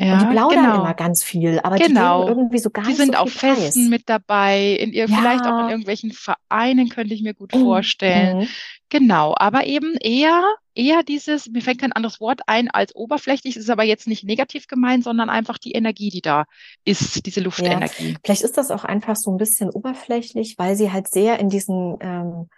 Ja, 0.00 0.12
und 0.12 0.20
die 0.22 0.26
plaudern 0.26 0.64
genau. 0.64 0.80
immer 0.80 0.94
ganz 0.94 1.24
viel, 1.24 1.58
aber 1.58 1.76
genau. 1.76 2.24
die 2.24 2.30
irgendwie 2.30 2.58
so 2.58 2.70
gar 2.70 2.84
die 2.84 2.90
nicht 2.90 2.98
sind 2.98 3.14
so 3.14 3.18
auf 3.18 3.32
Festen 3.32 3.80
Preis. 3.80 3.90
mit 3.90 4.08
dabei, 4.08 4.76
in 4.78 4.92
ihr, 4.92 5.08
ja. 5.08 5.16
vielleicht 5.16 5.44
auch 5.44 5.64
in 5.64 5.70
irgendwelchen 5.70 6.12
Vereinen 6.12 6.88
könnte 6.88 7.14
ich 7.14 7.22
mir 7.22 7.34
gut 7.34 7.52
mhm. 7.52 7.64
vorstellen. 7.64 8.38
Mhm. 8.38 8.48
Genau, 8.90 9.34
aber 9.36 9.66
eben 9.66 9.96
eher, 10.00 10.44
eher 10.74 11.02
dieses, 11.02 11.48
mir 11.48 11.62
fällt 11.62 11.80
kein 11.80 11.92
anderes 11.92 12.20
Wort 12.20 12.42
ein 12.46 12.70
als 12.70 12.94
oberflächlich, 12.94 13.56
ist 13.56 13.70
aber 13.70 13.82
jetzt 13.82 14.06
nicht 14.06 14.22
negativ 14.22 14.68
gemeint, 14.68 15.02
sondern 15.02 15.30
einfach 15.30 15.58
die 15.58 15.72
Energie, 15.72 16.10
die 16.10 16.22
da 16.22 16.44
ist, 16.84 17.26
diese 17.26 17.40
Luftenergie. 17.40 18.12
Ja. 18.12 18.16
Vielleicht 18.24 18.42
ist 18.42 18.56
das 18.56 18.70
auch 18.70 18.84
einfach 18.84 19.16
so 19.16 19.32
ein 19.32 19.36
bisschen 19.36 19.68
oberflächlich, 19.68 20.54
weil 20.58 20.76
sie 20.76 20.92
halt 20.92 21.08
sehr 21.08 21.40
in 21.40 21.48
diesen 21.48 21.98
ähm, 22.00 22.48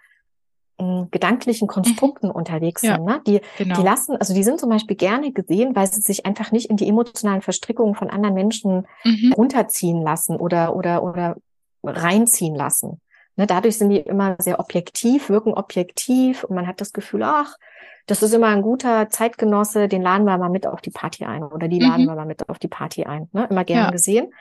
gedanklichen 1.11 1.67
Konstrukten 1.67 2.27
mhm. 2.27 2.35
unterwegs 2.35 2.81
ja, 2.81 2.95
sind. 2.95 3.05
Ne? 3.05 3.21
Die, 3.27 3.41
genau. 3.57 3.75
die 3.75 3.83
lassen, 3.83 4.15
also 4.15 4.33
die 4.33 4.43
sind 4.43 4.59
zum 4.59 4.69
Beispiel 4.69 4.95
gerne 4.95 5.31
gesehen, 5.31 5.75
weil 5.75 5.87
sie 5.87 6.01
sich 6.01 6.25
einfach 6.25 6.51
nicht 6.51 6.69
in 6.69 6.77
die 6.77 6.87
emotionalen 6.87 7.41
Verstrickungen 7.41 7.95
von 7.95 8.09
anderen 8.09 8.33
Menschen 8.33 8.87
mhm. 9.03 9.33
runterziehen 9.33 10.01
lassen 10.01 10.35
oder, 10.35 10.75
oder, 10.75 11.03
oder 11.03 11.35
reinziehen 11.83 12.55
lassen. 12.55 13.01
Ne? 13.41 13.47
Dadurch 13.47 13.79
sind 13.79 13.89
die 13.89 13.97
immer 13.97 14.35
sehr 14.37 14.59
objektiv, 14.59 15.29
wirken 15.29 15.55
objektiv 15.55 16.43
und 16.43 16.55
man 16.55 16.67
hat 16.67 16.79
das 16.79 16.93
Gefühl, 16.93 17.23
ach, 17.23 17.57
das 18.05 18.21
ist 18.21 18.33
immer 18.33 18.49
ein 18.49 18.61
guter 18.61 19.09
Zeitgenosse, 19.09 19.87
den 19.87 20.03
laden 20.03 20.25
wir 20.25 20.37
mal 20.37 20.49
mit 20.49 20.67
auf 20.67 20.79
die 20.79 20.91
Party 20.91 21.25
ein 21.25 21.43
oder 21.43 21.67
die 21.67 21.79
laden 21.79 22.03
mhm. 22.03 22.09
wir 22.09 22.15
mal 22.15 22.25
mit 22.27 22.47
auf 22.49 22.59
die 22.59 22.67
Party 22.67 23.05
ein. 23.05 23.29
Ne? 23.31 23.47
Immer 23.49 23.63
gerne 23.63 23.85
ja. 23.85 23.89
gesehen. 23.89 24.31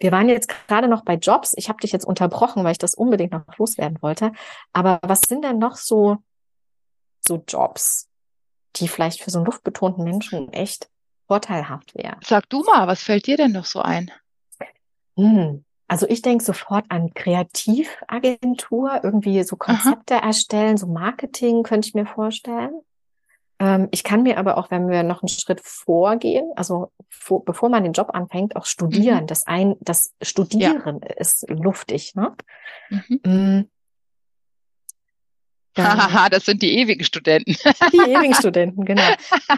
Wir 0.00 0.10
waren 0.10 0.28
jetzt 0.28 0.48
gerade 0.48 0.88
noch 0.88 1.04
bei 1.04 1.14
Jobs. 1.14 1.52
Ich 1.56 1.68
habe 1.68 1.80
dich 1.80 1.92
jetzt 1.92 2.04
unterbrochen, 2.04 2.64
weil 2.64 2.72
ich 2.72 2.78
das 2.78 2.94
unbedingt 2.94 3.30
noch 3.30 3.44
loswerden 3.58 3.98
wollte. 4.02 4.32
Aber 4.72 4.98
was 5.02 5.20
sind 5.20 5.44
denn 5.44 5.58
noch 5.58 5.76
so, 5.76 6.16
so 7.20 7.44
Jobs, 7.46 8.08
die 8.74 8.88
vielleicht 8.88 9.22
für 9.22 9.30
so 9.30 9.38
einen 9.38 9.46
luftbetonten 9.46 10.02
Menschen 10.02 10.52
echt 10.52 10.88
vorteilhaft 11.28 11.94
wären? 11.94 12.18
Sag 12.24 12.48
du 12.48 12.64
mal, 12.64 12.88
was 12.88 13.04
fällt 13.04 13.28
dir 13.28 13.36
denn 13.36 13.52
noch 13.52 13.66
so 13.66 13.80
ein? 13.82 14.10
Hm. 15.16 15.64
Also 15.92 16.08
ich 16.08 16.22
denke 16.22 16.42
sofort 16.42 16.86
an 16.88 17.12
Kreativagentur, 17.12 19.00
irgendwie 19.02 19.42
so 19.42 19.56
Konzepte 19.56 20.14
Aha. 20.14 20.28
erstellen, 20.28 20.78
so 20.78 20.86
Marketing 20.86 21.64
könnte 21.64 21.86
ich 21.86 21.92
mir 21.92 22.06
vorstellen. 22.06 22.80
Ähm, 23.58 23.88
ich 23.90 24.02
kann 24.02 24.22
mir 24.22 24.38
aber 24.38 24.56
auch, 24.56 24.70
wenn 24.70 24.88
wir 24.88 25.02
noch 25.02 25.20
einen 25.22 25.28
Schritt 25.28 25.60
vorgehen, 25.62 26.50
also 26.56 26.90
vor, 27.10 27.44
bevor 27.44 27.68
man 27.68 27.82
den 27.82 27.92
Job 27.92 28.08
anfängt, 28.14 28.56
auch 28.56 28.64
studieren. 28.64 29.24
Mhm. 29.24 29.26
Das 29.26 29.46
ein, 29.46 29.76
das 29.80 30.14
Studieren 30.22 31.00
ja. 31.02 31.14
ist 31.16 31.44
luftig, 31.50 32.14
ne? 32.14 32.34
Mhm. 32.88 33.20
Mm. 33.26 33.70
Hahaha, 35.76 36.28
das 36.30 36.46
sind 36.46 36.62
die 36.62 36.78
ewigen 36.78 37.04
Studenten. 37.04 37.54
Die 37.92 37.98
ewigen 37.98 38.32
Studenten, 38.32 38.86
genau. 38.86 39.12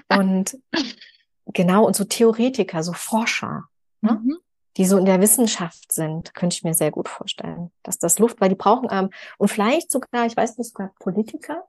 Und 0.08 0.58
genau, 1.46 1.86
und 1.86 1.94
so 1.94 2.02
Theoretiker, 2.02 2.82
so 2.82 2.92
Forscher, 2.92 3.68
ne? 4.00 4.20
Mhm. 4.20 4.38
Die 4.76 4.84
so 4.84 4.98
in 4.98 5.04
der 5.04 5.20
Wissenschaft 5.20 5.92
sind, 5.92 6.34
könnte 6.34 6.56
ich 6.56 6.64
mir 6.64 6.74
sehr 6.74 6.90
gut 6.90 7.08
vorstellen, 7.08 7.70
dass 7.82 7.98
das 7.98 8.18
Luft, 8.18 8.40
weil 8.40 8.48
die 8.48 8.54
brauchen 8.54 8.88
ähm, 8.90 9.10
und 9.38 9.48
vielleicht 9.48 9.90
sogar, 9.90 10.26
ich 10.26 10.36
weiß 10.36 10.58
nicht, 10.58 10.70
sogar 10.70 10.92
Politiker, 10.98 11.64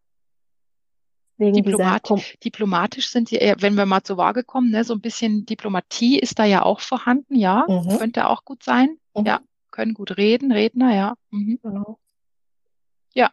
Wegen 1.37 1.53
Diplomat 1.53 2.09
diplomatisch 2.43 3.09
sind 3.09 3.27
sie 3.27 3.35
eher, 3.35 3.57
wenn 3.59 3.75
wir 3.75 3.85
mal 3.85 4.03
zur 4.03 4.15
Waage 4.17 4.43
kommen, 4.43 4.71
ne, 4.71 4.85
so 4.85 4.93
ein 4.93 5.01
bisschen 5.01 5.45
Diplomatie 5.45 6.17
ist 6.17 6.39
da 6.39 6.45
ja 6.45 6.63
auch 6.63 6.79
vorhanden, 6.79 7.35
ja, 7.35 7.65
mhm. 7.67 7.97
könnte 7.97 8.29
auch 8.29 8.45
gut 8.45 8.63
sein. 8.63 8.97
Mhm. 9.13 9.25
Ja, 9.25 9.41
können 9.69 9.93
gut 9.93 10.15
reden, 10.15 10.53
Redner, 10.53 10.95
ja. 10.95 11.15
Mhm. 11.31 11.59
Genau. 11.61 11.99
Ja. 13.13 13.31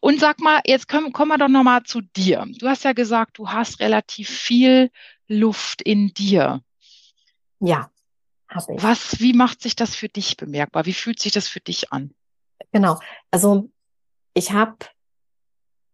Und 0.00 0.18
sag 0.18 0.40
mal, 0.40 0.60
jetzt 0.64 0.88
kommen, 0.88 1.12
kommen 1.12 1.30
wir 1.30 1.38
doch 1.38 1.48
nochmal 1.48 1.82
zu 1.82 2.00
dir. 2.00 2.46
Du 2.58 2.68
hast 2.68 2.84
ja 2.84 2.94
gesagt, 2.94 3.38
du 3.38 3.50
hast 3.50 3.80
relativ 3.80 4.30
viel 4.30 4.90
Luft 5.28 5.82
in 5.82 6.14
dir. 6.14 6.62
Ja, 7.60 7.90
habe 8.56 8.74
ich. 8.74 8.82
Was, 8.82 9.20
wie 9.20 9.32
macht 9.32 9.62
sich 9.62 9.76
das 9.76 9.94
für 9.94 10.08
dich 10.08 10.36
bemerkbar? 10.36 10.86
Wie 10.86 10.92
fühlt 10.92 11.20
sich 11.20 11.32
das 11.32 11.48
für 11.48 11.60
dich 11.60 11.92
an? 11.92 12.12
Genau. 12.72 12.98
Also 13.30 13.70
ich 14.34 14.52
habe 14.52 14.76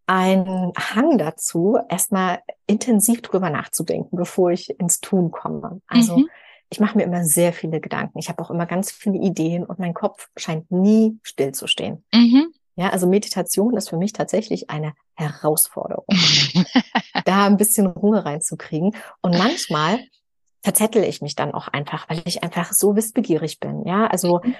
ein 0.06 0.72
Hang 0.76 1.18
dazu, 1.18 1.78
erstmal 1.88 2.40
intensiv 2.66 3.22
drüber 3.22 3.50
nachzudenken, 3.50 4.16
bevor 4.16 4.50
ich 4.50 4.70
ins 4.78 5.00
Tun 5.00 5.30
komme. 5.30 5.80
Also 5.86 6.18
mhm. 6.18 6.28
ich 6.70 6.80
mache 6.80 6.98
mir 6.98 7.04
immer 7.04 7.24
sehr 7.24 7.52
viele 7.52 7.80
Gedanken. 7.80 8.18
Ich 8.18 8.28
habe 8.28 8.42
auch 8.42 8.50
immer 8.50 8.66
ganz 8.66 8.90
viele 8.90 9.18
Ideen 9.18 9.64
und 9.64 9.78
mein 9.78 9.94
Kopf 9.94 10.28
scheint 10.36 10.70
nie 10.70 11.18
stillzustehen. 11.22 12.04
Mhm. 12.12 12.52
Ja, 12.74 12.88
also 12.88 13.06
Meditation 13.06 13.76
ist 13.76 13.90
für 13.90 13.98
mich 13.98 14.12
tatsächlich 14.12 14.70
eine 14.70 14.94
Herausforderung, 15.14 16.06
da 17.24 17.46
ein 17.46 17.58
bisschen 17.58 17.86
Ruhe 17.86 18.24
reinzukriegen. 18.24 18.96
Und 19.20 19.36
manchmal 19.36 20.00
verzettel 20.62 21.04
ich 21.04 21.22
mich 21.22 21.34
dann 21.34 21.52
auch 21.52 21.68
einfach, 21.68 22.08
weil 22.08 22.22
ich 22.24 22.42
einfach 22.42 22.72
so 22.72 22.96
wissbegierig 22.96 23.60
bin. 23.60 23.84
Ja, 23.84 24.06
also 24.06 24.40
mhm. 24.42 24.54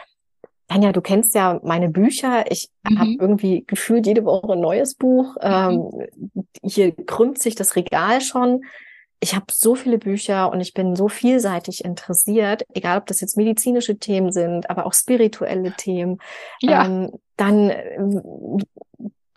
Tanja, 0.68 0.92
du 0.92 1.00
kennst 1.00 1.34
ja 1.34 1.60
meine 1.62 1.88
Bücher. 1.88 2.50
Ich 2.50 2.70
mhm. 2.88 2.98
habe 2.98 3.10
irgendwie 3.18 3.64
gefühlt 3.66 4.06
jede 4.06 4.24
Woche 4.24 4.52
ein 4.52 4.60
neues 4.60 4.94
Buch. 4.94 5.36
Mhm. 5.36 5.40
Ähm, 5.42 6.42
hier 6.62 6.92
krümmt 6.92 7.38
sich 7.38 7.54
das 7.54 7.76
Regal 7.76 8.20
schon. 8.20 8.62
Ich 9.20 9.36
habe 9.36 9.46
so 9.52 9.76
viele 9.76 9.98
Bücher 9.98 10.50
und 10.50 10.60
ich 10.60 10.74
bin 10.74 10.96
so 10.96 11.08
vielseitig 11.08 11.84
interessiert, 11.84 12.64
egal 12.74 12.98
ob 12.98 13.06
das 13.06 13.20
jetzt 13.20 13.36
medizinische 13.36 13.96
Themen 13.96 14.32
sind, 14.32 14.68
aber 14.68 14.84
auch 14.84 14.94
spirituelle 14.94 15.72
Themen. 15.76 16.18
Ja. 16.60 16.86
Ähm, 16.86 17.12
dann 17.36 17.70
ähm, 17.70 18.58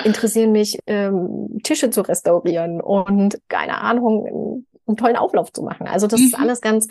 interessieren 0.04 0.52
mich 0.52 0.80
ähm, 0.88 1.60
Tische 1.64 1.92
zu 1.92 2.02
restaurieren 2.02 2.82
und 2.82 3.40
keine 3.48 3.80
Ahnung, 3.80 4.66
einen 4.88 4.98
tollen 4.98 5.16
Auflauf 5.16 5.52
zu 5.52 5.64
machen. 5.64 5.88
Also 5.88 6.08
das 6.08 6.20
mhm. 6.20 6.26
ist 6.28 6.36
alles 6.36 6.62
ganz, 6.62 6.88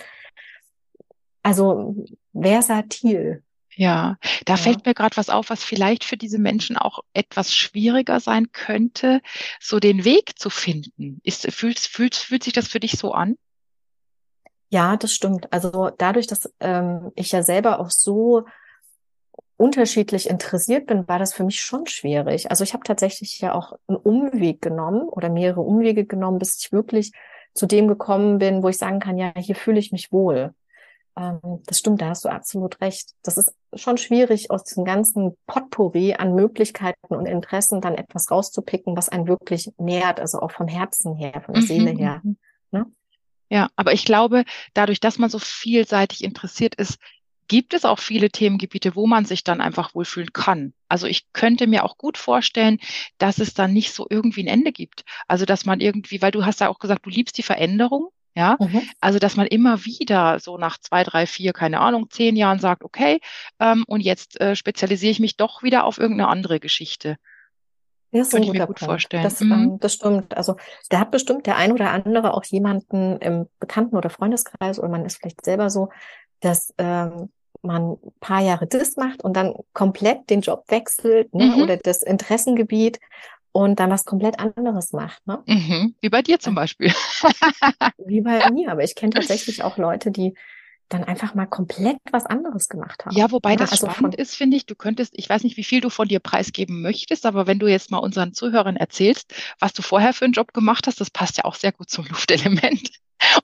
also 1.42 1.94
versatil. 2.32 3.42
Ja, 3.76 4.18
da 4.44 4.54
ja. 4.54 4.56
fällt 4.56 4.86
mir 4.86 4.94
gerade 4.94 5.16
was 5.16 5.30
auf, 5.30 5.50
was 5.50 5.64
vielleicht 5.64 6.04
für 6.04 6.16
diese 6.16 6.38
Menschen 6.38 6.76
auch 6.76 7.00
etwas 7.12 7.52
schwieriger 7.52 8.20
sein 8.20 8.52
könnte, 8.52 9.20
so 9.60 9.80
den 9.80 10.04
Weg 10.04 10.38
zu 10.38 10.48
finden. 10.48 11.20
Ist, 11.24 11.50
fühlt, 11.52 11.80
fühlt, 11.80 12.14
fühlt 12.14 12.44
sich 12.44 12.52
das 12.52 12.68
für 12.68 12.80
dich 12.80 12.92
so 12.92 13.12
an? 13.12 13.36
Ja, 14.70 14.96
das 14.96 15.12
stimmt. 15.12 15.52
Also 15.52 15.90
dadurch, 15.98 16.26
dass 16.26 16.52
ähm, 16.60 17.12
ich 17.14 17.32
ja 17.32 17.42
selber 17.42 17.80
auch 17.80 17.90
so 17.90 18.44
unterschiedlich 19.56 20.28
interessiert 20.28 20.86
bin, 20.86 21.06
war 21.06 21.18
das 21.18 21.32
für 21.32 21.44
mich 21.44 21.60
schon 21.60 21.86
schwierig. 21.86 22.50
Also 22.50 22.64
ich 22.64 22.74
habe 22.74 22.84
tatsächlich 22.84 23.40
ja 23.40 23.54
auch 23.54 23.72
einen 23.86 23.98
Umweg 23.98 24.60
genommen 24.60 25.08
oder 25.08 25.30
mehrere 25.30 25.60
Umwege 25.60 26.04
genommen, 26.06 26.38
bis 26.38 26.58
ich 26.58 26.72
wirklich 26.72 27.12
zu 27.54 27.66
dem 27.66 27.88
gekommen 27.88 28.38
bin, 28.38 28.62
wo 28.62 28.68
ich 28.68 28.78
sagen 28.78 29.00
kann, 29.00 29.16
ja, 29.16 29.32
hier 29.36 29.54
fühle 29.54 29.78
ich 29.78 29.92
mich 29.92 30.12
wohl. 30.12 30.54
Ähm, 31.16 31.62
das 31.66 31.78
stimmt, 31.78 32.02
da 32.02 32.08
hast 32.08 32.24
du 32.24 32.28
absolut 32.28 32.80
recht. 32.80 33.10
Das 33.22 33.38
ist 33.38 33.54
schon 33.74 33.96
schwierig, 33.98 34.50
aus 34.50 34.64
diesem 34.64 34.84
ganzen 34.84 35.36
Potpourri 35.46 36.14
an 36.14 36.34
Möglichkeiten 36.34 37.14
und 37.14 37.26
Interessen 37.26 37.80
dann 37.80 37.94
etwas 37.94 38.30
rauszupicken, 38.30 38.96
was 38.96 39.08
einen 39.08 39.28
wirklich 39.28 39.72
nährt, 39.78 40.20
also 40.20 40.40
auch 40.40 40.50
vom 40.50 40.68
Herzen 40.68 41.14
her, 41.14 41.40
von 41.44 41.54
der 41.54 41.62
mhm. 41.62 41.66
Seele 41.66 41.90
her. 41.90 42.20
Mhm. 42.24 42.36
Ne? 42.72 42.86
Ja, 43.50 43.70
aber 43.76 43.92
ich 43.92 44.04
glaube, 44.04 44.44
dadurch, 44.72 45.00
dass 45.00 45.18
man 45.18 45.30
so 45.30 45.38
vielseitig 45.38 46.24
interessiert 46.24 46.74
ist, 46.74 46.98
gibt 47.48 47.74
es 47.74 47.84
auch 47.84 47.98
viele 47.98 48.30
Themengebiete, 48.30 48.94
wo 48.94 49.06
man 49.06 49.24
sich 49.24 49.44
dann 49.44 49.60
einfach 49.60 49.94
wohlfühlen 49.94 50.32
kann. 50.32 50.72
Also 50.88 51.06
ich 51.06 51.32
könnte 51.32 51.66
mir 51.66 51.84
auch 51.84 51.98
gut 51.98 52.18
vorstellen, 52.18 52.78
dass 53.18 53.38
es 53.38 53.54
dann 53.54 53.72
nicht 53.72 53.92
so 53.92 54.06
irgendwie 54.08 54.44
ein 54.44 54.48
Ende 54.48 54.72
gibt. 54.72 55.04
Also 55.28 55.44
dass 55.44 55.64
man 55.64 55.80
irgendwie, 55.80 56.22
weil 56.22 56.30
du 56.30 56.44
hast 56.44 56.60
ja 56.60 56.68
auch 56.68 56.78
gesagt, 56.78 57.06
du 57.06 57.10
liebst 57.10 57.38
die 57.38 57.42
Veränderung. 57.42 58.10
Ja, 58.36 58.56
mhm. 58.58 58.82
also 59.00 59.20
dass 59.20 59.36
man 59.36 59.46
immer 59.46 59.84
wieder 59.84 60.40
so 60.40 60.58
nach 60.58 60.78
zwei, 60.78 61.04
drei, 61.04 61.24
vier, 61.24 61.52
keine 61.52 61.78
Ahnung, 61.78 62.10
zehn 62.10 62.34
Jahren 62.34 62.58
sagt, 62.58 62.82
okay, 62.82 63.20
ähm, 63.60 63.84
und 63.86 64.00
jetzt 64.00 64.40
äh, 64.40 64.56
spezialisiere 64.56 65.12
ich 65.12 65.20
mich 65.20 65.36
doch 65.36 65.62
wieder 65.62 65.84
auf 65.84 65.98
irgendeine 65.98 66.28
andere 66.28 66.58
Geschichte. 66.58 67.16
Ja, 68.14 68.22
so 68.22 68.36
Könnte 68.36 68.46
ich 68.46 68.52
mir 68.52 68.66
gut 68.66 68.78
Punkt. 68.78 68.90
vorstellen. 68.90 69.24
Das, 69.24 69.40
mhm. 69.40 69.52
ähm, 69.52 69.78
das 69.80 69.94
stimmt. 69.94 70.36
Also 70.36 70.56
da 70.88 71.00
hat 71.00 71.10
bestimmt 71.10 71.46
der 71.46 71.56
ein 71.56 71.72
oder 71.72 71.90
andere 71.90 72.34
auch 72.34 72.44
jemanden 72.44 73.18
im 73.18 73.48
Bekannten- 73.58 73.96
oder 73.96 74.08
Freundeskreis 74.08 74.78
oder 74.78 74.88
man 74.88 75.04
ist 75.04 75.18
vielleicht 75.18 75.44
selber 75.44 75.68
so, 75.68 75.90
dass 76.44 76.74
ähm, 76.78 77.30
man 77.62 77.92
ein 77.92 78.12
paar 78.20 78.42
Jahre 78.42 78.66
das 78.66 78.96
macht 78.96 79.24
und 79.24 79.34
dann 79.34 79.54
komplett 79.72 80.28
den 80.30 80.42
Job 80.42 80.64
wechselt 80.68 81.34
ne, 81.34 81.46
mhm. 81.46 81.62
oder 81.62 81.76
das 81.76 82.02
Interessengebiet 82.02 83.00
und 83.52 83.80
dann 83.80 83.90
was 83.90 84.04
komplett 84.04 84.38
anderes 84.38 84.92
macht. 84.92 85.26
Ne? 85.26 85.42
Mhm. 85.46 85.94
Wie 86.00 86.08
bei 86.08 86.22
dir 86.22 86.38
zum 86.40 86.54
Beispiel. 86.54 86.88
Wie 87.98 88.20
bei 88.20 88.50
mir, 88.50 88.70
aber 88.70 88.82
ich 88.82 88.94
kenne 88.94 89.10
tatsächlich 89.14 89.62
auch 89.62 89.78
Leute, 89.78 90.10
die 90.10 90.34
dann 90.90 91.04
einfach 91.04 91.34
mal 91.34 91.46
komplett 91.46 91.96
was 92.12 92.26
anderes 92.26 92.68
gemacht 92.68 93.06
haben. 93.06 93.16
Ja, 93.16 93.30
wobei 93.30 93.52
ja, 93.52 93.56
das 93.56 93.72
also 93.72 93.88
spannend 93.88 94.16
ist, 94.16 94.34
finde 94.34 94.56
ich, 94.56 94.66
du 94.66 94.74
könntest, 94.74 95.14
ich 95.16 95.28
weiß 95.28 95.42
nicht, 95.42 95.56
wie 95.56 95.64
viel 95.64 95.80
du 95.80 95.88
von 95.88 96.08
dir 96.08 96.20
preisgeben 96.20 96.82
möchtest, 96.82 97.24
aber 97.24 97.46
wenn 97.46 97.58
du 97.58 97.66
jetzt 97.66 97.90
mal 97.90 97.98
unseren 97.98 98.34
Zuhörern 98.34 98.76
erzählst, 98.76 99.34
was 99.60 99.72
du 99.72 99.80
vorher 99.80 100.12
für 100.12 100.26
einen 100.26 100.34
Job 100.34 100.52
gemacht 100.52 100.86
hast, 100.86 101.00
das 101.00 101.10
passt 101.10 101.38
ja 101.38 101.44
auch 101.44 101.54
sehr 101.54 101.72
gut 101.72 101.88
zum 101.88 102.04
Luftelement. 102.06 102.90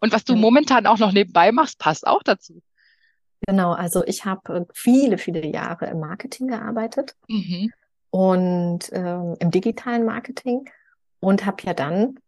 Und 0.01 0.13
was 0.13 0.25
du 0.25 0.35
mhm. 0.35 0.41
momentan 0.41 0.87
auch 0.87 0.99
noch 0.99 1.13
nebenbei 1.13 1.53
machst, 1.53 1.79
passt 1.79 2.07
auch 2.07 2.23
dazu. 2.23 2.61
Genau, 3.47 3.73
also 3.73 4.05
ich 4.05 4.25
habe 4.25 4.67
viele, 4.75 5.19
viele 5.19 5.47
Jahre 5.47 5.87
im 5.87 6.01
Marketing 6.01 6.49
gearbeitet 6.49 7.17
mhm. 7.29 7.73
und 8.11 8.91
ähm, 8.93 9.37
im 9.39 9.51
digitalen 9.51 10.05
Marketing 10.05 10.69
und 11.21 11.47
habe 11.47 11.63
ja 11.63 11.75
dann 11.75 12.19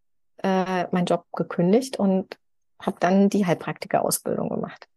äh, 0.43 0.87
meinen 0.91 1.07
Job 1.07 1.27
gekündigt 1.33 1.99
und 1.99 2.39
habe 2.81 2.97
dann 3.01 3.29
die 3.29 3.47
Heilpraktikerausbildung 3.47 4.49
gemacht. 4.49 4.89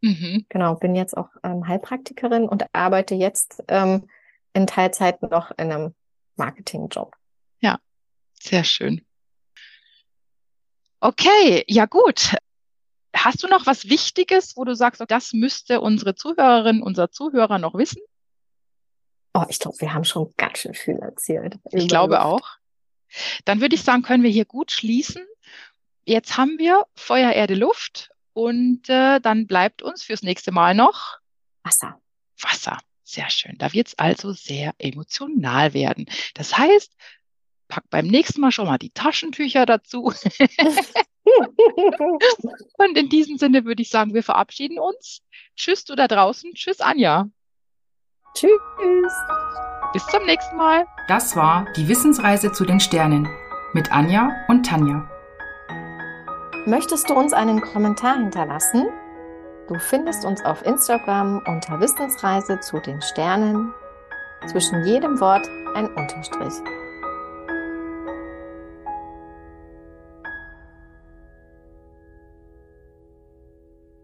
Mhm. 0.00 0.46
Genau, 0.48 0.74
bin 0.74 0.94
jetzt 0.94 1.16
auch 1.16 1.28
ähm, 1.44 1.68
Heilpraktikerin 1.68 2.48
und 2.48 2.64
arbeite 2.72 3.14
jetzt 3.14 3.62
ähm, 3.68 4.08
in 4.52 4.66
Teilzeit 4.66 5.22
noch 5.22 5.50
in 5.52 5.70
einem 5.72 5.94
Marketingjob. 6.36 7.14
Ja, 7.60 7.78
sehr 8.34 8.64
schön. 8.64 9.04
Okay, 11.00 11.64
ja 11.68 11.86
gut. 11.86 12.34
Hast 13.14 13.42
du 13.42 13.48
noch 13.48 13.66
was 13.66 13.88
Wichtiges, 13.88 14.56
wo 14.56 14.64
du 14.64 14.74
sagst, 14.74 15.02
das 15.08 15.32
müsste 15.32 15.80
unsere 15.80 16.14
Zuhörerin, 16.14 16.82
unser 16.82 17.10
Zuhörer 17.10 17.58
noch 17.58 17.74
wissen? 17.74 18.00
Oh, 19.34 19.44
ich 19.48 19.58
glaube, 19.58 19.80
wir 19.80 19.94
haben 19.94 20.04
schon 20.04 20.32
ganz 20.36 20.58
schön 20.58 20.74
viel 20.74 20.96
erzählt. 20.96 21.58
Ich 21.70 21.88
glaube 21.88 22.24
auch. 22.24 22.58
Dann 23.44 23.60
würde 23.60 23.74
ich 23.74 23.82
sagen, 23.82 24.02
können 24.02 24.22
wir 24.22 24.30
hier 24.30 24.44
gut 24.44 24.70
schließen. 24.70 25.24
Jetzt 26.04 26.36
haben 26.36 26.58
wir 26.58 26.86
Feuer, 26.94 27.32
Erde, 27.32 27.54
Luft 27.54 28.10
und 28.32 28.88
äh, 28.88 29.20
dann 29.20 29.46
bleibt 29.46 29.82
uns 29.82 30.02
fürs 30.02 30.22
nächste 30.22 30.52
Mal 30.52 30.74
noch 30.74 31.18
Wasser. 31.62 32.00
Wasser. 32.40 32.78
Sehr 33.04 33.28
schön. 33.30 33.56
Da 33.58 33.72
wird 33.72 33.88
es 33.88 33.98
also 33.98 34.32
sehr 34.32 34.74
emotional 34.78 35.74
werden. 35.74 36.06
Das 36.34 36.56
heißt, 36.56 36.92
pack 37.68 37.84
beim 37.90 38.06
nächsten 38.06 38.40
Mal 38.40 38.52
schon 38.52 38.66
mal 38.66 38.78
die 38.78 38.90
Taschentücher 38.90 39.66
dazu. 39.66 40.12
Und 42.78 42.98
in 42.98 43.08
diesem 43.08 43.38
Sinne 43.38 43.64
würde 43.64 43.82
ich 43.82 43.90
sagen, 43.90 44.14
wir 44.14 44.22
verabschieden 44.22 44.78
uns. 44.78 45.22
Tschüss 45.56 45.84
du 45.84 45.94
da 45.94 46.08
draußen. 46.08 46.52
Tschüss 46.54 46.80
Anja. 46.80 47.28
Tschüss. 48.34 48.50
Bis 49.92 50.06
zum 50.06 50.24
nächsten 50.24 50.56
Mal. 50.56 50.86
Das 51.08 51.36
war 51.36 51.66
die 51.76 51.86
Wissensreise 51.88 52.52
zu 52.52 52.64
den 52.64 52.80
Sternen 52.80 53.28
mit 53.74 53.92
Anja 53.92 54.30
und 54.48 54.64
Tanja. 54.64 55.08
Möchtest 56.66 57.10
du 57.10 57.14
uns 57.14 57.32
einen 57.32 57.60
Kommentar 57.60 58.16
hinterlassen? 58.16 58.88
Du 59.68 59.78
findest 59.78 60.24
uns 60.24 60.44
auf 60.44 60.64
Instagram 60.64 61.42
unter 61.46 61.80
Wissensreise 61.80 62.60
zu 62.60 62.80
den 62.80 63.00
Sternen. 63.02 63.72
Zwischen 64.46 64.84
jedem 64.84 65.20
Wort 65.20 65.46
ein 65.74 65.88
Unterstrich. 65.94 66.54